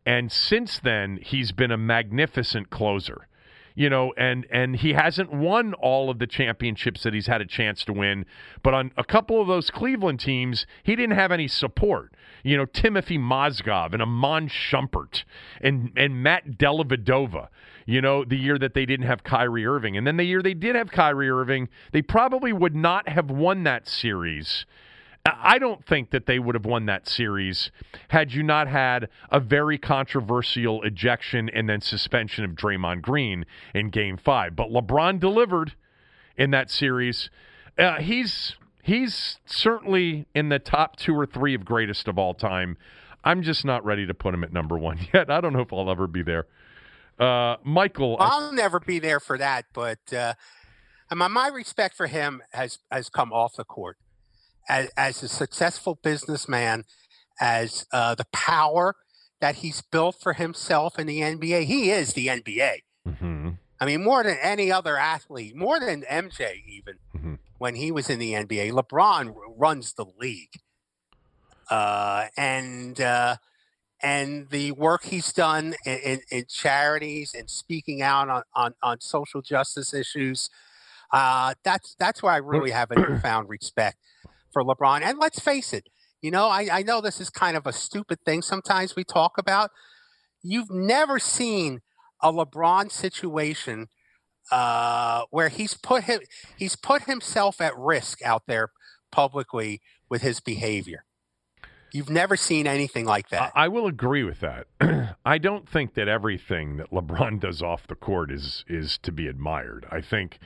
[0.04, 3.28] and since then he's been a magnificent closer
[3.74, 7.46] you know, and and he hasn't won all of the championships that he's had a
[7.46, 8.26] chance to win.
[8.62, 12.12] But on a couple of those Cleveland teams, he didn't have any support.
[12.42, 15.24] You know, Timothy Mozgov and Iman Shumpert
[15.60, 17.48] and and Matt Dellavedova.
[17.86, 20.54] You know, the year that they didn't have Kyrie Irving, and then the year they
[20.54, 24.66] did have Kyrie Irving, they probably would not have won that series
[25.26, 27.70] I don't think that they would have won that series
[28.08, 33.44] had you not had a very controversial ejection and then suspension of Draymond Green
[33.74, 34.56] in Game Five.
[34.56, 35.74] But LeBron delivered
[36.38, 37.28] in that series.
[37.78, 42.78] Uh, he's he's certainly in the top two or three of greatest of all time.
[43.22, 45.30] I'm just not ready to put him at number one yet.
[45.30, 46.46] I don't know if I'll ever be there.
[47.18, 50.32] Uh, Michael, I'll I, never be there for that, but uh,
[51.14, 53.98] my, my respect for him has has come off the court
[54.68, 56.84] as, as a successful businessman,
[57.40, 58.96] as uh, the power
[59.40, 61.64] that he's built for himself in the NBA.
[61.64, 62.82] He is the NBA.
[63.08, 63.50] Mm-hmm.
[63.80, 67.34] I mean, more than any other athlete, more than MJ, even mm-hmm.
[67.58, 68.72] when he was in the NBA.
[68.72, 70.60] LeBron runs the league,
[71.70, 73.36] uh, and uh,
[74.02, 79.00] and the work he's done in, in, in, charities and speaking out on, on, on
[79.00, 80.50] social justice issues.
[81.12, 83.96] Uh, that's that's where I really have a newfound respect
[84.52, 85.02] for LeBron.
[85.02, 85.88] And let's face it,
[86.22, 89.38] you know, I, I know this is kind of a stupid thing sometimes we talk
[89.38, 89.70] about.
[90.42, 91.80] You've never seen
[92.22, 93.88] a LeBron situation
[94.50, 96.20] uh, where he's put him
[96.56, 98.70] he's put himself at risk out there
[99.12, 101.04] publicly with his behavior.
[101.92, 103.52] You've never seen anything like that.
[103.54, 104.66] I will agree with that.
[105.24, 109.26] I don't think that everything that LeBron does off the court is is to be
[109.26, 109.86] admired.
[109.90, 110.38] I think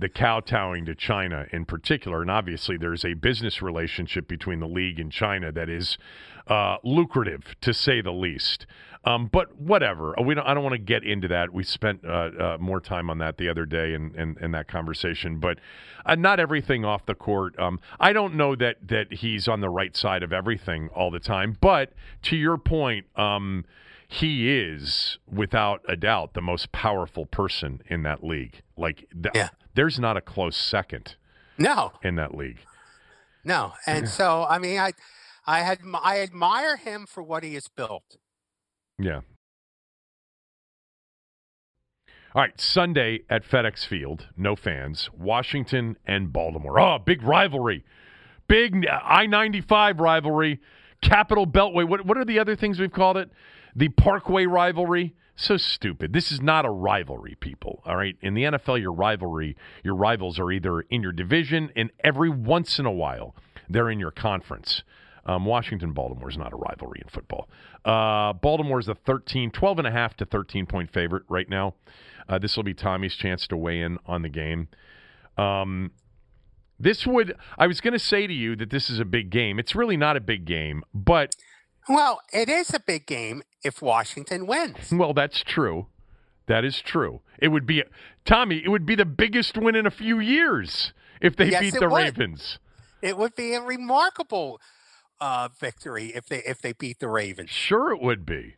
[0.00, 2.22] the kowtowing to China in particular.
[2.22, 5.98] And obviously, there's a business relationship between the league and China that is
[6.46, 8.66] uh, lucrative, to say the least.
[9.04, 10.46] Um, but whatever, we don't.
[10.46, 11.54] I don't want to get into that.
[11.54, 14.68] We spent uh, uh, more time on that the other day in, in, in that
[14.68, 15.38] conversation.
[15.38, 15.58] But
[16.04, 17.58] uh, not everything off the court.
[17.58, 21.20] Um, I don't know that that he's on the right side of everything all the
[21.20, 21.56] time.
[21.60, 21.92] But
[22.22, 23.06] to your point.
[23.16, 23.64] Um,
[24.12, 28.60] he is without a doubt the most powerful person in that league.
[28.76, 29.50] Like, th- yeah.
[29.80, 31.16] There's not a close second.
[31.56, 32.58] No, in that league.
[33.44, 34.92] No, and so I mean, I,
[35.46, 38.18] I had I admire him for what he has built.
[38.98, 39.20] Yeah.
[42.34, 45.08] All right, Sunday at FedEx Field, no fans.
[45.18, 46.78] Washington and Baltimore.
[46.78, 47.82] Oh, big rivalry.
[48.48, 50.60] Big I 95 rivalry.
[51.00, 51.88] Capital Beltway.
[51.88, 53.30] What, what are the other things we've called it?
[53.74, 56.12] The Parkway rivalry, so stupid.
[56.12, 57.82] This is not a rivalry, people.
[57.84, 58.16] All right.
[58.20, 62.78] In the NFL, your rivalry, your rivals are either in your division, and every once
[62.78, 63.34] in a while,
[63.68, 64.82] they're in your conference.
[65.26, 67.48] Um, Washington Baltimore is not a rivalry in football.
[67.84, 71.74] Uh, Baltimore is a 13, 12 and a half to 13 point favorite right now.
[72.28, 74.68] Uh, this will be Tommy's chance to weigh in on the game.
[75.36, 75.92] Um,
[76.78, 79.58] this would, I was going to say to you that this is a big game.
[79.58, 81.34] It's really not a big game, but
[81.90, 84.92] well, it is a big game if Washington wins.
[84.92, 85.86] Well, that's true.
[86.46, 87.20] That is true.
[87.38, 87.84] It would be
[88.24, 88.62] Tommy.
[88.64, 91.88] It would be the biggest win in a few years if they yes, beat the
[91.88, 91.96] would.
[91.96, 92.58] Ravens.
[93.02, 94.60] It would be a remarkable
[95.20, 97.50] uh, victory if they if they beat the Ravens.
[97.50, 98.56] Sure, it would be.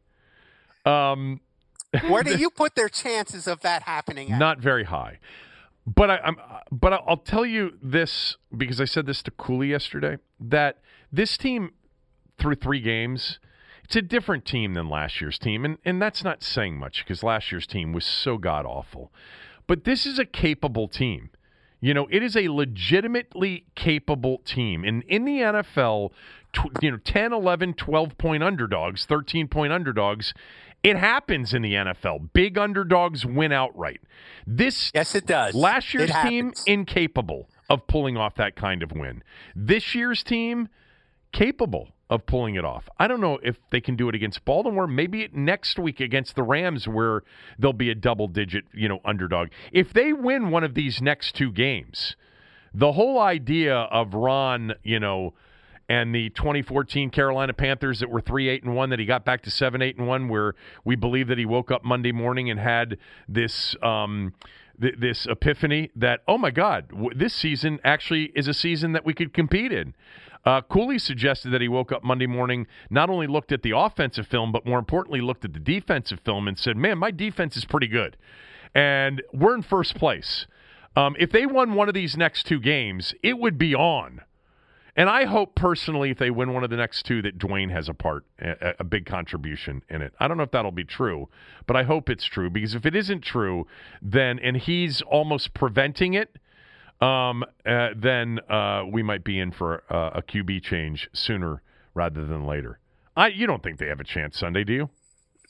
[0.84, 1.40] Um,
[2.08, 4.32] Where do you put their chances of that happening?
[4.32, 4.38] At?
[4.38, 5.18] Not very high.
[5.86, 6.36] But I, am
[6.70, 10.78] but I'll tell you this because I said this to Cooley yesterday that
[11.12, 11.72] this team
[12.38, 13.38] through three games,
[13.84, 15.64] it's a different team than last year's team.
[15.64, 19.12] And, and that's not saying much because last year's team was so god awful.
[19.66, 21.30] But this is a capable team.
[21.80, 24.84] You know, it is a legitimately capable team.
[24.84, 26.10] And in the NFL,
[26.52, 30.32] tw- you know, 10, 11, 12 point underdogs, 13 point underdogs,
[30.82, 32.32] it happens in the NFL.
[32.32, 34.00] Big underdogs win outright.
[34.46, 35.54] This Yes, it does.
[35.54, 39.22] Last year's team incapable of pulling off that kind of win.
[39.54, 40.68] This year's team
[41.32, 42.90] capable of pulling it off.
[42.98, 44.86] I don't know if they can do it against Baltimore.
[44.86, 47.22] Maybe next week against the Rams, where
[47.58, 49.48] they'll be a double digit, you know, underdog.
[49.72, 52.14] If they win one of these next two games,
[52.74, 55.32] the whole idea of Ron, you know,
[55.88, 59.42] and the 2014 Carolina Panthers that were 3 8 and 1 that he got back
[59.44, 60.54] to 7 8 and 1 where
[60.84, 64.34] we believe that he woke up Monday morning and had this um,
[64.80, 69.12] th- this epiphany that oh my god this season actually is a season that we
[69.12, 69.94] could compete in
[70.44, 74.26] uh, Cooley suggested that he woke up Monday morning, not only looked at the offensive
[74.26, 77.64] film, but more importantly, looked at the defensive film and said, Man, my defense is
[77.64, 78.16] pretty good.
[78.74, 80.46] And we're in first place.
[80.96, 84.22] Um, if they won one of these next two games, it would be on.
[84.94, 87.88] And I hope personally, if they win one of the next two, that Dwayne has
[87.88, 90.12] a part, a, a, big contribution in it.
[90.20, 91.30] I don't know if that'll be true,
[91.66, 93.66] but I hope it's true because if it isn't true,
[94.02, 96.36] then and he's almost preventing it,
[97.02, 101.62] um, uh, then uh, we might be in for uh, a QB change sooner
[101.94, 102.78] rather than later.
[103.16, 104.90] I you don't think they have a chance Sunday, do you?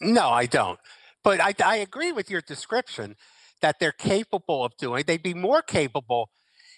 [0.01, 0.81] No, I don't.
[1.23, 3.17] But I, I agree with your description
[3.61, 5.05] that they're capable of doing.
[5.07, 6.31] They'd be more capable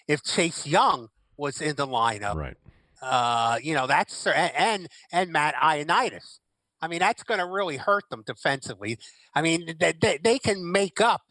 [0.07, 2.35] if Chase Young was in the lineup.
[2.35, 2.57] Right.
[3.01, 6.39] Uh, you know, that's and and Matt Ioannidis.
[6.81, 8.99] I mean, that's going to really hurt them defensively.
[9.33, 11.21] I mean, they, they, they, can make up.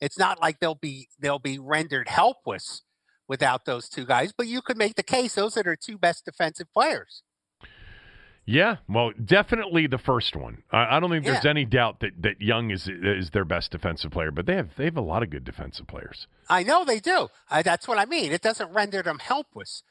[0.00, 2.82] It's not like they'll be they'll be rendered helpless
[3.30, 6.24] without those two guys, but you could make the case those are their two best
[6.24, 7.22] defensive players.
[8.44, 10.64] Yeah, well, definitely the first one.
[10.72, 11.50] I, I don't think there's yeah.
[11.50, 14.86] any doubt that, that Young is is their best defensive player, but they have they
[14.86, 16.26] have a lot of good defensive players.
[16.48, 17.28] I know they do.
[17.48, 18.32] I, that's what I mean.
[18.32, 19.84] It doesn't render them helpless,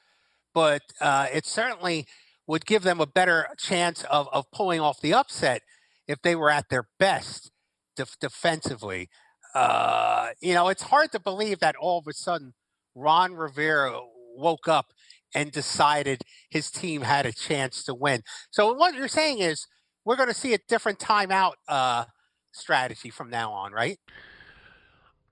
[0.53, 2.07] but uh, it certainly
[2.45, 5.61] would give them a better chance of, of pulling off the upset
[6.09, 7.51] if they were at their best
[7.95, 9.07] def- defensively.
[9.55, 12.53] Uh, you know, it's hard to believe that all of a sudden
[12.99, 13.99] Ron Rivera
[14.35, 14.93] woke up
[15.33, 18.23] and decided his team had a chance to win.
[18.51, 19.67] So what you're saying is
[20.05, 22.05] we're going to see a different timeout uh,
[22.51, 23.99] strategy from now on, right?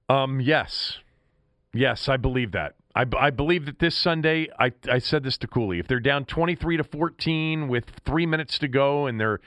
[0.09, 0.39] Um.
[0.39, 0.99] Yes.
[1.73, 2.75] Yes, I believe that.
[2.95, 5.77] I, I believe that this Sunday, I, I said this to Cooley.
[5.77, 9.39] If they're down 23 to 14 with three minutes to go and they're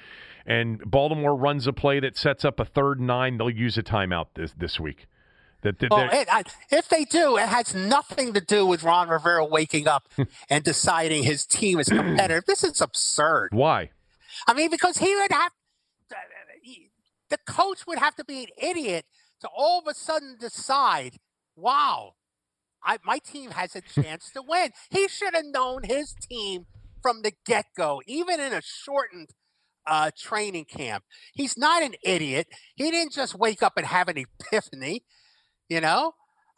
[0.47, 4.27] and Baltimore runs a play that sets up a third nine, they'll use a timeout
[4.35, 5.07] this, this week.
[5.63, 9.09] That, that well, it, I, if they do, it has nothing to do with Ron
[9.09, 10.09] Rivera waking up
[10.51, 12.45] and deciding his team is competitive.
[12.47, 13.51] this is absurd.
[13.53, 13.91] Why?
[14.47, 15.53] I mean, because he would have
[17.31, 19.07] the coach would have to be an idiot
[19.41, 21.17] to all of a sudden decide,
[21.57, 22.15] "Wow,
[22.85, 26.67] I, my team has a chance to win." He should have known his team
[27.01, 29.31] from the get go, even in a shortened
[29.87, 31.05] uh, training camp.
[31.33, 32.49] He's not an idiot.
[32.75, 35.05] He didn't just wake up and have an epiphany.
[35.71, 36.15] You know,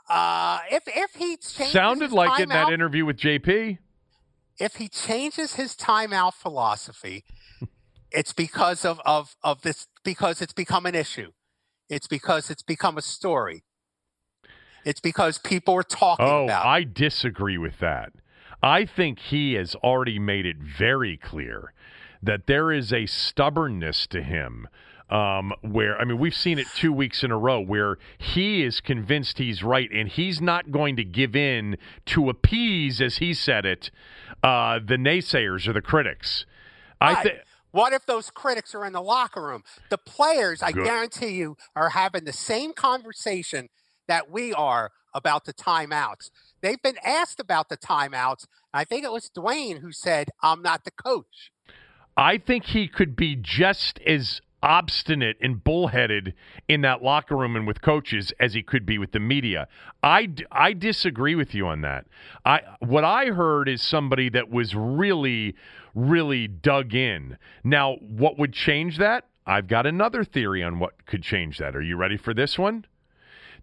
[0.08, 3.78] uh, if if he sounded like in that interview with JP.
[4.58, 7.24] If he changes his timeout philosophy,
[8.10, 11.32] it's because of, of of this because it's become an issue.
[11.90, 13.64] It's because it's become a story.
[14.84, 16.68] It's because people are talking about oh.
[16.68, 18.12] I disagree with that.
[18.62, 21.74] I think he has already made it very clear
[22.22, 24.68] that there is a stubbornness to him
[25.12, 28.80] um, where I mean we've seen it two weeks in a row where he is
[28.80, 33.66] convinced he's right and he's not going to give in to appease, as he said
[33.66, 33.90] it,
[34.42, 36.46] uh, the naysayers or the critics.
[37.00, 37.38] I think.
[37.72, 39.64] What if those critics are in the locker room?
[39.90, 40.84] The players, I Good.
[40.84, 43.68] guarantee you, are having the same conversation
[44.08, 46.30] that we are about the timeouts.
[46.60, 48.46] They've been asked about the timeouts.
[48.74, 51.50] I think it was Dwayne who said, I'm not the coach.
[52.16, 56.34] I think he could be just as obstinate and bullheaded
[56.68, 59.66] in that locker room and with coaches as he could be with the media.
[60.02, 62.06] I, I disagree with you on that.
[62.44, 65.54] I what I heard is somebody that was really
[65.94, 67.36] really dug in.
[67.64, 69.26] Now, what would change that?
[69.46, 71.74] I've got another theory on what could change that.
[71.74, 72.86] Are you ready for this one?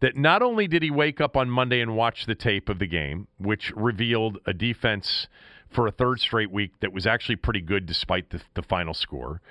[0.02, 2.88] That not only did he wake up on Monday and watch the tape of the
[2.88, 5.28] game, which revealed a defense
[5.70, 9.42] for a third straight week that was actually pretty good despite the, the final score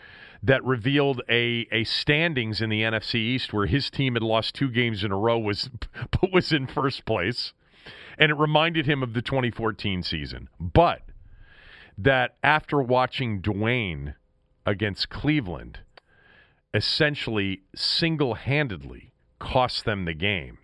[0.42, 4.70] that revealed a a standings in the NFC East where his team had lost two
[4.70, 5.70] games in a row was
[6.10, 7.52] but was in first place,
[8.18, 10.48] and it reminded him of the 2014 season.
[10.60, 11.02] But
[11.96, 14.14] that after watching Dwayne
[14.64, 15.80] against Cleveland,
[16.72, 20.58] essentially single handedly cost them the game.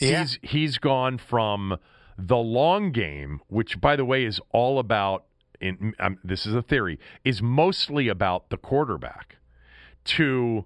[0.00, 0.20] Yeah.
[0.20, 1.78] He's he's gone from
[2.18, 5.24] the long game, which by the way is all about
[5.60, 9.36] in, um, this is a theory, is mostly about the quarterback.
[10.04, 10.64] To,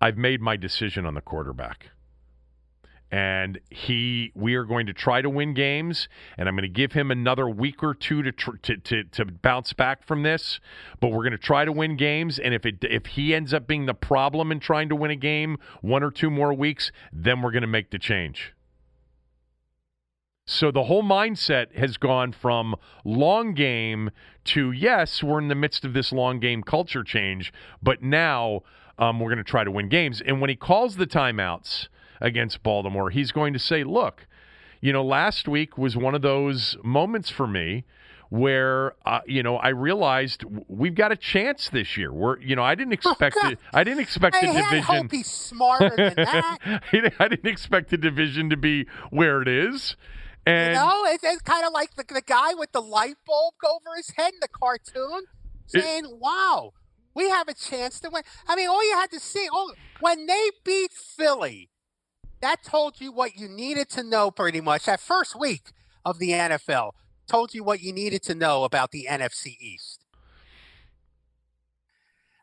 [0.00, 1.90] I've made my decision on the quarterback.
[3.12, 6.08] And he, we are going to try to win games,
[6.38, 9.24] and I'm going to give him another week or two to tr- to, to to
[9.24, 10.60] bounce back from this.
[11.00, 13.66] But we're going to try to win games, and if it if he ends up
[13.66, 17.42] being the problem in trying to win a game, one or two more weeks, then
[17.42, 18.54] we're going to make the change.
[20.46, 22.74] So the whole mindset has gone from
[23.04, 24.10] long game
[24.44, 28.62] to yes, we're in the midst of this long game culture change, but now
[28.98, 30.20] um, we're going to try to win games.
[30.20, 31.88] And when he calls the timeouts
[32.20, 34.26] against Baltimore, he's going to say, look,
[34.80, 37.84] you know, last week was one of those moments for me
[38.30, 42.12] where uh, you know I realized we've got a chance this year.
[42.12, 43.58] We're you know I didn't expect oh, it.
[43.72, 44.82] I didn't expect I the division.
[44.82, 46.58] Hope he's smarter than that.
[47.18, 49.96] I didn't expect the division to be where it is.
[50.46, 53.54] And you know, it, it's kind of like the, the guy with the light bulb
[53.64, 55.24] over his head in the cartoon,
[55.72, 56.72] It- saying, "Wow,
[57.14, 60.26] we have a chance to win." I mean, all you had to see, oh, when
[60.26, 61.68] they beat Philly,
[62.40, 64.30] that told you what you needed to know.
[64.30, 65.72] Pretty much that first week
[66.04, 66.92] of the NFL
[67.28, 70.04] told you what you needed to know about the NFC East.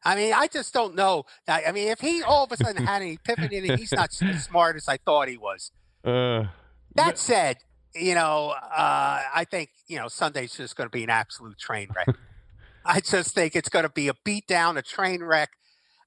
[0.06, 1.26] I mean, I just don't know.
[1.48, 4.43] I mean, if he all of a sudden had an epiphany and he's not as
[4.45, 5.72] smart as I thought he was.
[6.06, 6.45] uh,
[6.95, 7.58] That said,
[8.00, 11.89] you know, uh, I think you know Sunday's just going to be an absolute train
[11.95, 12.16] wreck.
[12.86, 15.50] I just think it's going to be a beatdown, a train wreck.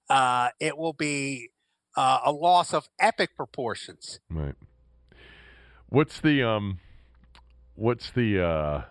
[0.09, 1.51] Uh, it will be
[1.97, 4.19] uh, a loss of epic proportions.
[4.31, 4.55] Right.
[5.89, 6.79] What's the um
[7.75, 8.83] what's the uh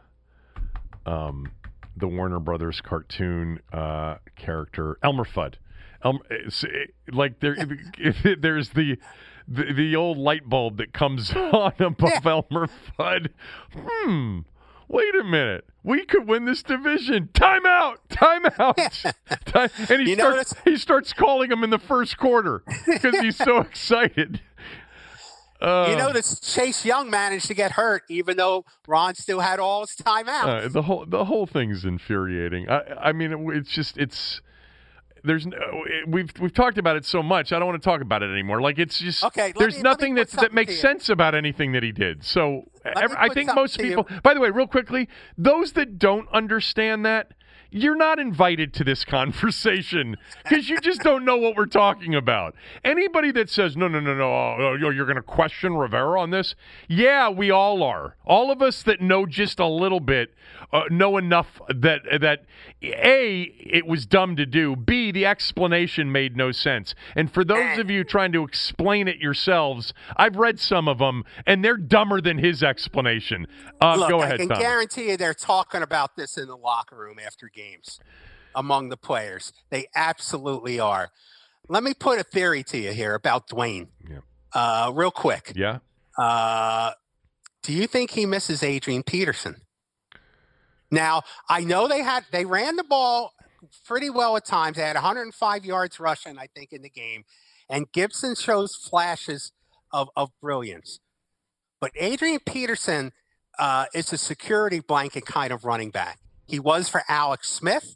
[1.09, 1.51] um
[1.95, 5.55] the Warner Brothers cartoon uh character Elmer Fudd.
[6.03, 7.55] Elmer it- like there
[7.97, 8.97] if there's the,
[9.49, 13.29] the the old light bulb that comes on above Elmer Fudd.
[13.75, 14.39] Hmm.
[14.87, 15.65] Wait a minute.
[15.83, 17.29] We could win this division.
[17.33, 17.97] Timeout.
[18.09, 19.13] Timeout.
[19.45, 23.37] Time and he You starts he starts calling him in the first quarter because he's
[23.37, 24.41] so excited.
[25.61, 29.81] Uh, you notice Chase Young managed to get hurt, even though Ron still had all
[29.81, 30.49] his time out.
[30.49, 32.69] Uh, the whole the whole thing's infuriating.
[32.69, 34.41] I I mean, it, it's just it's
[35.23, 35.57] there's no,
[36.07, 37.51] we've we've talked about it so much.
[37.51, 38.61] I don't want to talk about it anymore.
[38.61, 41.83] Like it's just Okay, there's me- nothing put that's that makes sense about anything that
[41.83, 42.23] he did.
[42.23, 44.07] So me ev- I think most people.
[44.23, 47.33] By the way, real quickly, those that don't understand that.
[47.71, 52.55] You're not invited to this conversation because you just don't know what we're talking about.
[52.83, 56.31] Anybody that says, no, no, no, no, oh, you're- you're going to question Rivera on
[56.31, 56.55] this,
[56.87, 58.15] yeah, we all are.
[58.25, 60.33] All of us that know just a little bit
[60.71, 62.45] uh, know enough that that
[62.83, 64.75] a it was dumb to do.
[64.75, 66.93] B the explanation made no sense.
[67.15, 71.23] And for those of you trying to explain it yourselves, I've read some of them,
[71.45, 73.47] and they're dumber than his explanation.
[73.81, 74.59] Uh, Look, go I can Tom.
[74.59, 77.99] guarantee you they're talking about this in the locker room after games
[78.55, 79.53] among the players.
[79.69, 81.09] They absolutely are.
[81.67, 84.19] Let me put a theory to you here about Dwayne, Yeah.
[84.53, 85.51] uh, real quick.
[85.55, 85.79] yeah.
[86.17, 86.91] Uh,
[87.63, 89.55] do you think he misses Adrian Peterson?
[90.91, 93.33] Now, I know they had they ran the ball
[93.85, 94.77] pretty well at times.
[94.77, 97.23] They had 105 yards rushing, I think, in the game,
[97.69, 99.51] and Gibson shows flashes
[99.91, 100.99] of, of brilliance.
[101.79, 103.11] But Adrian Peterson
[103.59, 106.19] uh, is a security blanket kind of running back.
[106.49, 107.95] He was for Alex Smith,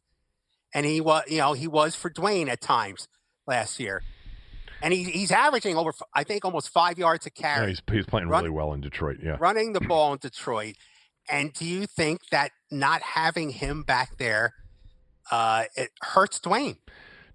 [0.74, 3.08] and he was, you know, he was for Dwayne at times
[3.48, 4.04] last year.
[4.82, 8.06] And he, he's averaging over, I think, almost five yards a Yeah, carry he's, he's
[8.06, 9.18] playing Run- really well in Detroit.
[9.24, 9.38] Yeah.
[9.40, 10.76] running the ball in Detroit.
[11.30, 14.54] And do you think that not having him back there
[15.32, 16.78] uh, it hurts Dwayne?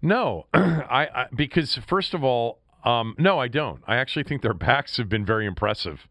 [0.02, 3.82] No, I, I because first of all, um, no, I don't.
[3.86, 6.06] I actually think their backs have been very impressive.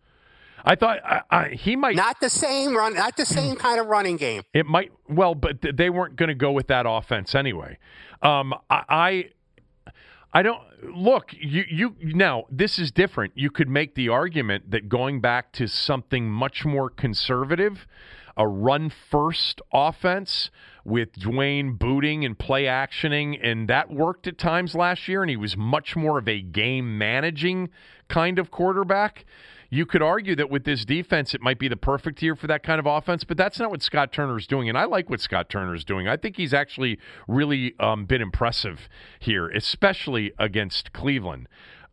[0.66, 1.95] I thought I, I, he might.
[1.95, 4.43] Not the same run, not the same kind of running game.
[4.53, 7.78] It might well, but they weren't going to go with that offense anyway.
[8.22, 9.26] Um, I, I
[10.34, 10.62] I don't
[10.95, 13.34] look you you now this is different.
[13.36, 17.88] You could make the argument that going back to something much more conservative,
[18.36, 20.51] a run first offense
[20.84, 25.36] with Dwayne booting and play actioning, and that worked at times last year, and he
[25.36, 27.70] was much more of a game managing
[28.08, 29.26] kind of quarterback.
[29.70, 32.63] You could argue that with this defense, it might be the perfect year for that
[32.63, 34.70] kind of offense, but that's not what Scott Turner's doing.
[34.70, 36.07] And I like what Scott Turner's doing.
[36.07, 38.88] I think he's actually really um, been impressive
[39.20, 41.47] here, especially against Cleveland.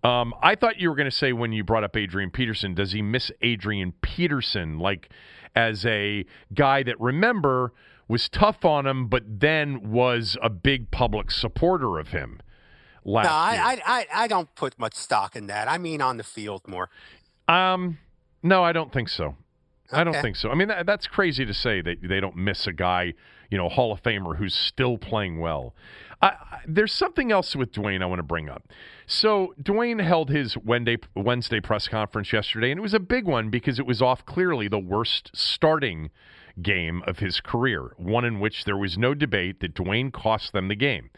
[0.05, 2.93] Um, I thought you were going to say when you brought up Adrian Peterson, does
[2.93, 5.09] he miss Adrian Peterson like
[5.57, 7.73] as a guy that remember
[8.07, 12.39] was tough on him, but then was a big public supporter of him
[13.25, 15.69] No, I, I, I don't put much stock in that.
[15.69, 16.91] I mean, on the field more.
[17.49, 17.99] Um,
[18.43, 19.37] no, I don't think so.
[19.93, 20.51] I don't think so.
[20.51, 23.15] I mean, that, that's crazy to say that they don't miss a guy,
[23.51, 25.75] you know, Hall of Famer who's still playing well.
[26.23, 28.69] I, I, there's something else with Dwayne I want to bring up.
[29.07, 33.51] So Dwayne held his Wednesday Wednesday press conference yesterday, and it was a big one
[33.51, 36.11] because it was off clearly the worst starting
[36.63, 40.69] game of his career, one in which there was no debate that Dwayne cost them
[40.69, 41.11] the game.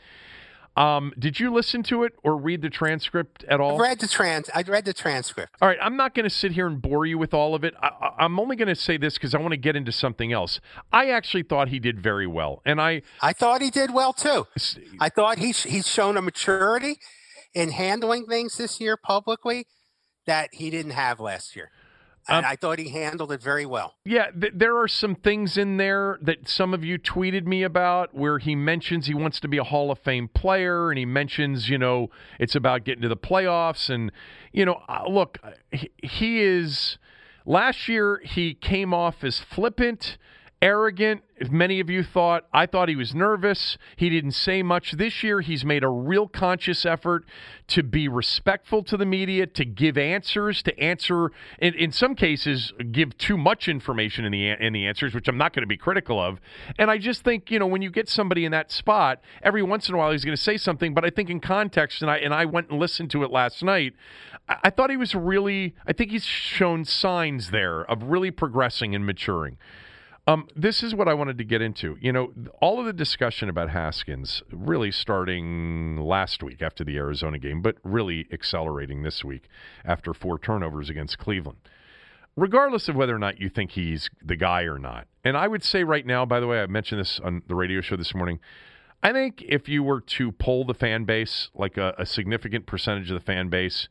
[0.77, 3.81] Um, did you listen to it or read the transcript at all?
[3.81, 4.51] I read the trans.
[4.55, 5.57] I read the transcript.
[5.63, 7.75] All right, I'm not going to sit here and bore you with all of it.
[7.83, 10.61] I, I'm only going to say this because I want to get into something else.
[10.93, 14.47] I actually thought he did very well, and I I thought he did well too.
[15.01, 16.97] I thought he's he's shown a maturity
[17.55, 19.67] in handling things this year publicly
[20.27, 21.71] that he didn't have last year,
[22.29, 23.95] Um, I thought he handled it very well.
[24.05, 28.15] yeah, th- there are some things in there that some of you tweeted me about
[28.15, 31.69] where he mentions he wants to be a Hall of Fame player, and he mentions
[31.69, 32.11] you know
[32.41, 34.11] it's about getting to the playoffs, and
[34.53, 35.39] you know uh, look,
[35.71, 36.99] he, he is.
[37.49, 40.19] Last year, he came off as flippant
[40.63, 41.23] arrogant.
[41.51, 43.77] Many of you thought, I thought he was nervous.
[43.97, 44.93] He didn't say much.
[44.93, 47.27] This year, he's made a real conscious effort
[47.69, 52.73] to be respectful to the media, to give answers, to answer, in, in some cases,
[52.91, 55.77] give too much information in the in the answers, which I'm not going to be
[55.77, 56.41] critical of.
[56.79, 59.91] And I just think, you know, when you get somebody in that spot, every once
[59.91, 60.95] in a while he's going to say something.
[60.95, 63.63] But I think in context, and I and I went and listened to it last
[63.63, 63.93] night.
[64.49, 65.75] I, I thought he was really.
[65.87, 69.59] I think he's shown signs there of really progressing and maturing.
[70.29, 71.97] Um, this is what I wanted to get into.
[72.01, 77.39] You know, all of the discussion about Haskins really starting last week after the Arizona
[77.39, 79.49] game, but really accelerating this week
[79.85, 81.59] after four turnovers against Cleveland.
[82.37, 85.07] Regardless of whether or not you think he's the guy or not.
[85.25, 87.81] And I would say right now, by the way, I mentioned this on the radio
[87.81, 88.41] show this morning.
[89.03, 93.11] I think if you were to poll the fan base, like a, a significant percentage
[93.11, 93.89] of the fan base,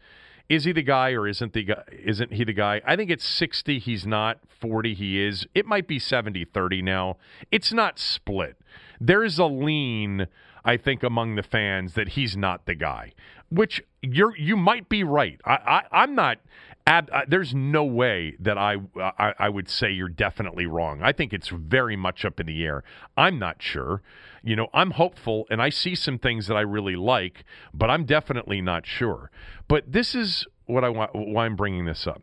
[0.48, 2.82] is he the guy or isn't the guy isn't he the guy?
[2.86, 4.40] I think it's 60 he's not.
[4.62, 5.48] 40 he is.
[5.54, 7.18] It might be 70 30 now.
[7.52, 8.58] It's not split.
[9.00, 10.28] There's a lean
[10.68, 13.14] i think among the fans that he's not the guy
[13.50, 15.40] which you're you might be right.
[15.46, 16.40] I, I am not
[16.88, 21.12] ab, uh, there's no way that I, I i would say you're definitely wrong i
[21.12, 22.84] think it's very much up in the air
[23.18, 24.02] i'm not sure
[24.46, 28.06] you know, I'm hopeful and I see some things that I really like, but I'm
[28.06, 29.32] definitely not sure.
[29.68, 32.22] But this is what I want why I'm bringing this up.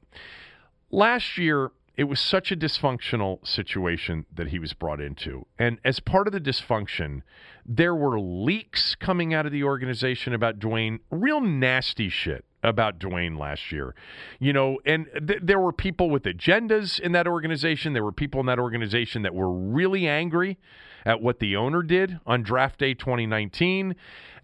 [0.91, 5.47] Last year, it was such a dysfunctional situation that he was brought into.
[5.59, 7.23] And as part of the dysfunction,
[7.67, 13.39] there were leaks coming out of the organization about Dwayne, real nasty shit about Dwayne
[13.39, 13.95] last year.
[14.39, 17.93] You know, and th- there were people with agendas in that organization.
[17.93, 20.59] There were people in that organization that were really angry
[21.05, 23.97] at what the owner did on draft day 2019.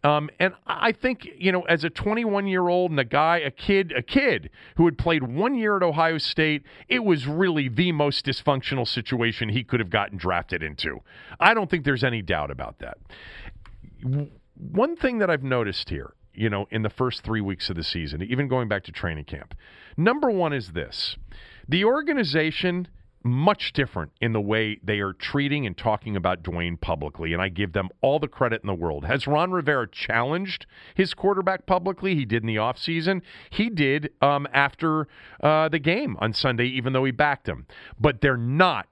[0.04, 3.50] Um, and I think, you know, as a 21 year old and a guy, a
[3.50, 7.90] kid, a kid who had played one year at Ohio State, it was really the
[7.92, 11.00] most dysfunctional situation he could have gotten drafted into.
[11.40, 12.98] I don't think there's any doubt about that.
[14.54, 17.84] One thing that I've noticed here, you know, in the first three weeks of the
[17.84, 19.54] season, even going back to training camp,
[19.96, 21.16] number one is this
[21.68, 22.88] the organization
[23.24, 27.48] much different in the way they are treating and talking about Dwayne publicly, and I
[27.48, 29.04] give them all the credit in the world.
[29.04, 32.14] Has Ron Rivera challenged his quarterback publicly?
[32.14, 33.22] He did in the offseason.
[33.50, 35.08] He did um, after
[35.42, 37.66] uh, the game on Sunday, even though he backed him.
[37.98, 38.86] But they're not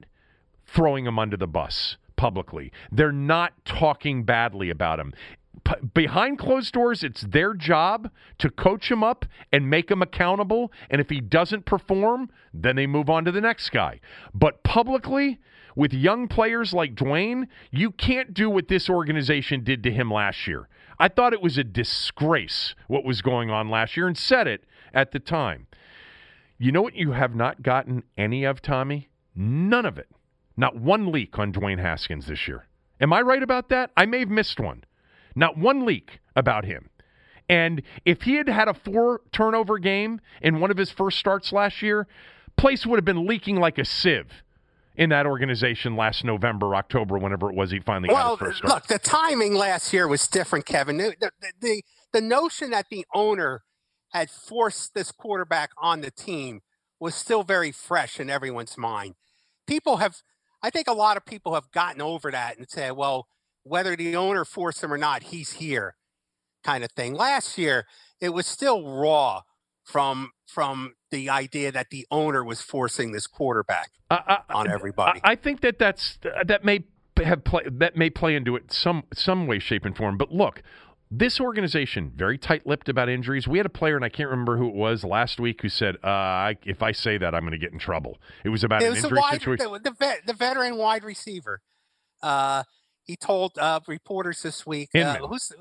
[0.66, 2.72] throwing him under the bus publicly.
[2.90, 5.14] They're not talking badly about him
[5.94, 10.72] behind closed doors, it's their job to coach him up and make him accountable.
[10.90, 14.00] And if he doesn't perform, then they move on to the next guy.
[14.34, 15.40] But publicly,
[15.74, 20.46] with young players like Dwayne, you can't do what this organization did to him last
[20.46, 20.68] year.
[20.98, 24.64] I thought it was a disgrace what was going on last year and said it
[24.94, 25.66] at the time.
[26.58, 29.10] You know what you have not gotten any of, Tommy?
[29.34, 30.08] None of it.
[30.56, 32.66] Not one leak on Dwayne Haskins this year.
[32.98, 33.90] Am I right about that?
[33.94, 34.84] I may have missed one.
[35.36, 36.88] Not one leak about him.
[37.48, 41.52] And if he had had a four turnover game in one of his first starts
[41.52, 42.08] last year,
[42.56, 44.42] place would have been leaking like a sieve
[44.96, 48.58] in that organization last November, October, whenever it was he finally well, got his first
[48.58, 48.74] start.
[48.74, 50.96] Look, the timing last year was different, Kevin.
[50.96, 51.30] The, the,
[51.60, 51.82] the,
[52.12, 53.62] the notion that the owner
[54.08, 56.62] had forced this quarterback on the team
[56.98, 59.14] was still very fresh in everyone's mind.
[59.66, 60.22] People have,
[60.62, 63.28] I think a lot of people have gotten over that and said, well,
[63.66, 65.96] whether the owner forced him or not, he's here,
[66.64, 67.14] kind of thing.
[67.14, 67.86] Last year,
[68.20, 69.42] it was still raw
[69.84, 75.20] from from the idea that the owner was forcing this quarterback uh, on everybody.
[75.24, 76.84] I, I think that that's that may
[77.24, 80.18] have play, that may play into it some some way, shape, and form.
[80.18, 80.62] But look,
[81.10, 83.46] this organization very tight-lipped about injuries.
[83.46, 86.02] We had a player, and I can't remember who it was last week, who said,
[86.04, 88.90] uh, "If I say that, I'm going to get in trouble." It was about it
[88.90, 89.72] was an injury wide, situation.
[89.72, 91.62] The, the, vet, the, veteran wide receiver.
[92.22, 92.64] Uh,
[93.06, 94.90] he told uh, reporters this week.
[94.94, 95.52] Uh, who's,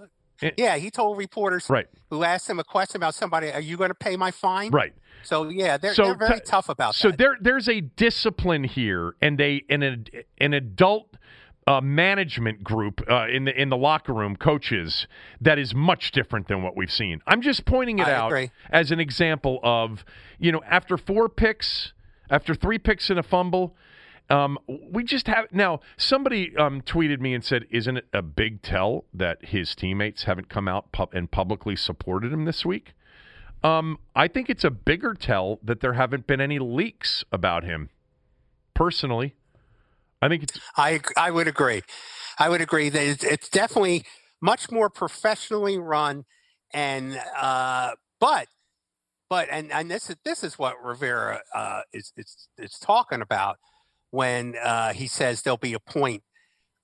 [0.57, 1.87] yeah, he told reporters right.
[2.09, 4.93] who asked him a question about somebody, "Are you going to pay my fine?" Right.
[5.23, 7.13] So yeah, they're, so, they're very t- tough about so that.
[7.13, 10.05] So there there's a discipline here and a an
[10.39, 11.17] an adult
[11.67, 15.07] uh, management group uh, in the in the locker room, coaches
[15.41, 17.21] that is much different than what we've seen.
[17.25, 18.51] I'm just pointing it I out agree.
[18.69, 20.05] as an example of
[20.37, 21.93] you know after four picks,
[22.29, 23.75] after three picks and a fumble,
[24.29, 25.81] um, we just have now.
[25.97, 30.49] Somebody um, tweeted me and said, "Isn't it a big tell that his teammates haven't
[30.49, 32.93] come out and publicly supported him this week?"
[33.63, 37.89] Um, I think it's a bigger tell that there haven't been any leaks about him.
[38.73, 39.35] Personally,
[40.21, 40.59] I think it's.
[40.75, 41.83] I I would agree.
[42.39, 44.03] I would agree that it's, it's definitely
[44.41, 46.25] much more professionally run,
[46.73, 48.47] and uh, but
[49.29, 53.57] but and and this is this is what Rivera uh, is is is talking about
[54.15, 56.23] when uh, he says there'll be a point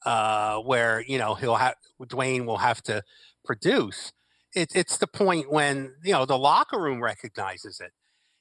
[0.05, 3.03] uh, where you know he'll have Dwayne will have to
[3.45, 4.11] produce.
[4.53, 7.91] It, it's the point when you know the locker room recognizes it.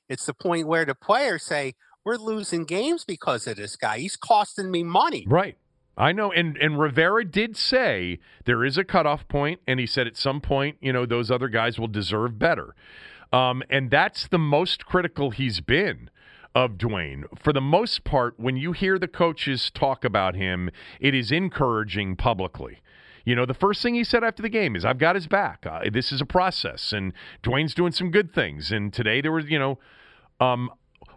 [0.09, 1.75] It's the point where the players say,
[2.05, 3.99] "We're losing games because of this guy.
[3.99, 5.57] He's costing me money." Right.
[5.97, 10.07] I know, and and Rivera did say there is a cutoff point, and he said
[10.07, 12.75] at some point, you know, those other guys will deserve better,
[13.33, 16.11] um, and that's the most critical he's been
[16.55, 17.25] of Dwayne.
[17.39, 22.17] For the most part, when you hear the coaches talk about him, it is encouraging
[22.17, 22.81] publicly.
[23.25, 25.67] You know, the first thing he said after the game is, "I've got his back.
[25.67, 29.47] Uh, this is a process, and Dwayne's doing some good things." And today there was,
[29.47, 29.79] you know,
[30.41, 30.71] um,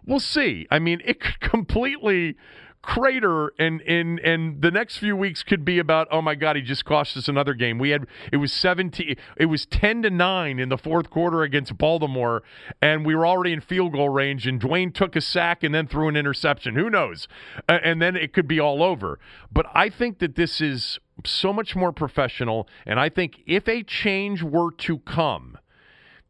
[0.04, 0.66] we'll see.
[0.70, 2.36] I mean, it could completely
[2.84, 6.60] crater and and and the next few weeks could be about oh my god he
[6.60, 7.78] just cost us another game.
[7.78, 11.78] We had it was 17 it was 10 to 9 in the fourth quarter against
[11.78, 12.42] Baltimore
[12.82, 15.86] and we were already in field goal range and Dwayne took a sack and then
[15.86, 16.74] threw an interception.
[16.74, 17.26] Who knows?
[17.68, 19.18] Uh, and then it could be all over.
[19.50, 23.82] But I think that this is so much more professional and I think if a
[23.82, 25.56] change were to come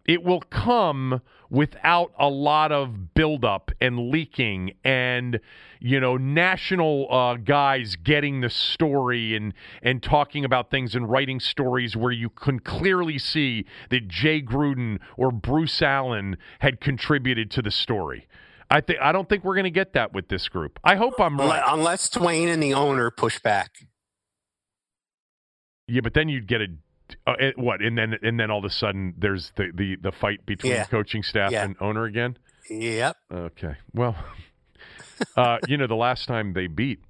[0.05, 5.40] it will come without a lot of buildup and leaking and
[5.80, 11.40] you know national uh, guys getting the story and and talking about things and writing
[11.40, 17.62] stories where you can clearly see that Jay Gruden or Bruce Allen had contributed to
[17.62, 18.26] the story.
[18.70, 20.78] I think I don't think we're going to get that with this group.
[20.82, 21.62] I hope I'm right.
[21.66, 23.70] Unless Dwayne and the owner push back.
[25.86, 26.68] Yeah, but then you'd get a
[27.27, 27.83] uh, what?
[27.83, 30.85] And then and then all of a sudden there's the the, the fight between yeah.
[30.85, 31.64] coaching staff yeah.
[31.64, 32.37] and owner again.
[32.68, 33.16] Yep.
[33.33, 33.77] Okay.
[33.93, 34.16] Well,
[35.37, 37.01] uh, you know, the last time they beat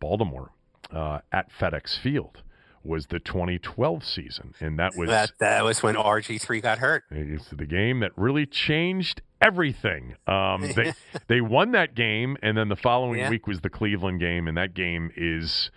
[0.00, 0.50] Baltimore
[0.92, 2.42] uh, at FedEx Field
[2.84, 7.04] was the 2012 season, and that was that, that was when RG three got hurt.
[7.10, 10.14] It's the game that really changed everything.
[10.26, 10.94] Um, they
[11.26, 13.30] they won that game, and then the following yeah.
[13.30, 15.70] week was the Cleveland game, and that game is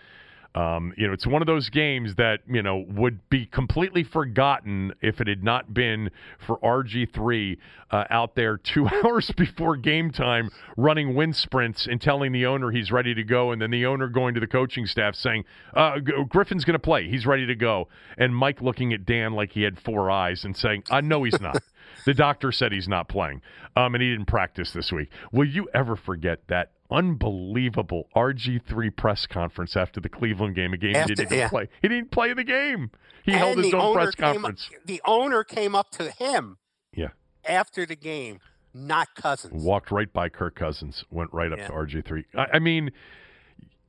[0.56, 4.93] um, you know, it's one of those games that, you know, would be completely forgotten
[5.02, 6.10] if it had not been
[6.45, 7.58] for RG3
[7.91, 12.72] uh, out there two hours before game time running wind sprints and telling the owner
[12.72, 13.52] he's ready to go.
[13.52, 15.45] And then the owner going to the coaching staff saying,
[15.76, 17.08] uh, Griffin's going to play.
[17.08, 17.88] He's ready to go.
[18.18, 21.39] And Mike looking at Dan like he had four eyes and saying, I know he's
[21.39, 21.62] not.
[22.06, 23.41] the doctor said he's not playing.
[23.76, 25.10] Um, and he didn't practice this week.
[25.32, 30.96] Will you ever forget that unbelievable RG3 press conference after the Cleveland game, a game
[30.96, 31.50] after, he didn't yeah.
[31.50, 31.70] play.
[31.82, 32.92] He didn't play the game.
[33.24, 34.70] He and held his own press conference.
[34.74, 36.58] Up, the owner came up to him
[36.94, 37.10] yeah.
[37.46, 38.40] after the game,
[38.74, 39.64] not Cousins.
[39.64, 41.68] Walked right by Kirk Cousins, went right up yeah.
[41.68, 42.26] to RG3.
[42.36, 42.92] I, I mean,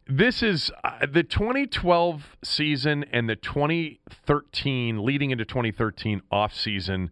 [0.06, 7.10] this is uh, the 2012 season and the 2013 leading into 2013 off season.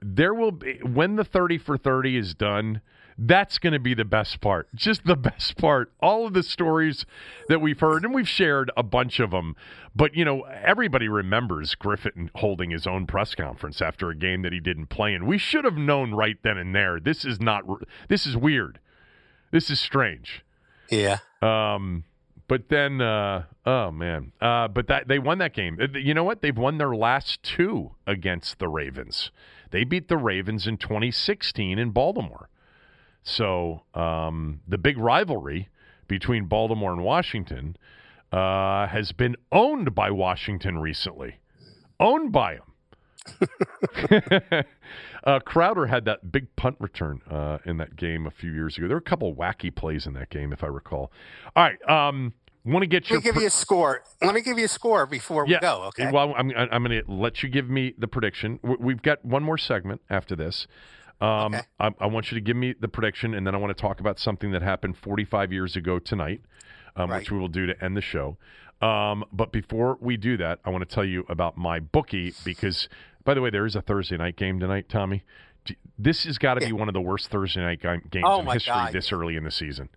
[0.00, 2.80] There will be when the 30 for 30 is done–
[3.18, 4.68] that's going to be the best part.
[4.74, 5.92] Just the best part.
[6.00, 7.04] All of the stories
[7.48, 9.56] that we've heard, and we've shared a bunch of them.
[9.94, 14.52] But, you know, everybody remembers Griffin holding his own press conference after a game that
[14.52, 15.26] he didn't play in.
[15.26, 17.00] We should have known right then and there.
[17.00, 17.64] This is not,
[18.08, 18.78] this is weird.
[19.50, 20.44] This is strange.
[20.90, 21.18] Yeah.
[21.42, 22.04] Um,
[22.46, 25.78] but then, uh, oh man, uh, but that they won that game.
[25.94, 26.40] You know what?
[26.40, 29.30] They've won their last two against the Ravens.
[29.70, 32.48] They beat the Ravens in 2016 in Baltimore.
[33.28, 35.68] So um, the big rivalry
[36.06, 37.76] between Baltimore and Washington
[38.32, 41.36] uh, has been owned by Washington recently.
[42.00, 42.64] Owned by them.
[45.24, 48.88] uh, Crowder had that big punt return uh, in that game a few years ago.
[48.88, 51.12] There were a couple wacky plays in that game, if I recall.
[51.54, 51.88] All right.
[51.88, 52.32] Um,
[52.64, 53.18] want to get your.
[53.18, 54.04] Let me give you a score.
[54.22, 55.82] Let me give you a score before we go.
[55.88, 56.10] Okay.
[56.10, 58.58] Well, I'm, I'm going to let you give me the prediction.
[58.62, 60.66] We've got one more segment after this.
[61.20, 61.64] Um, okay.
[61.80, 63.98] I, I, want you to give me the prediction, and then I want to talk
[63.98, 66.42] about something that happened 45 years ago tonight,
[66.94, 67.18] um, right.
[67.18, 68.36] which we will do to end the show.
[68.80, 72.88] Um, but before we do that, I want to tell you about my bookie because,
[73.24, 75.24] by the way, there is a Thursday night game tonight, Tommy.
[75.98, 76.68] This has got to yeah.
[76.68, 78.92] be one of the worst Thursday night games oh in history God.
[78.92, 79.88] this early in the season.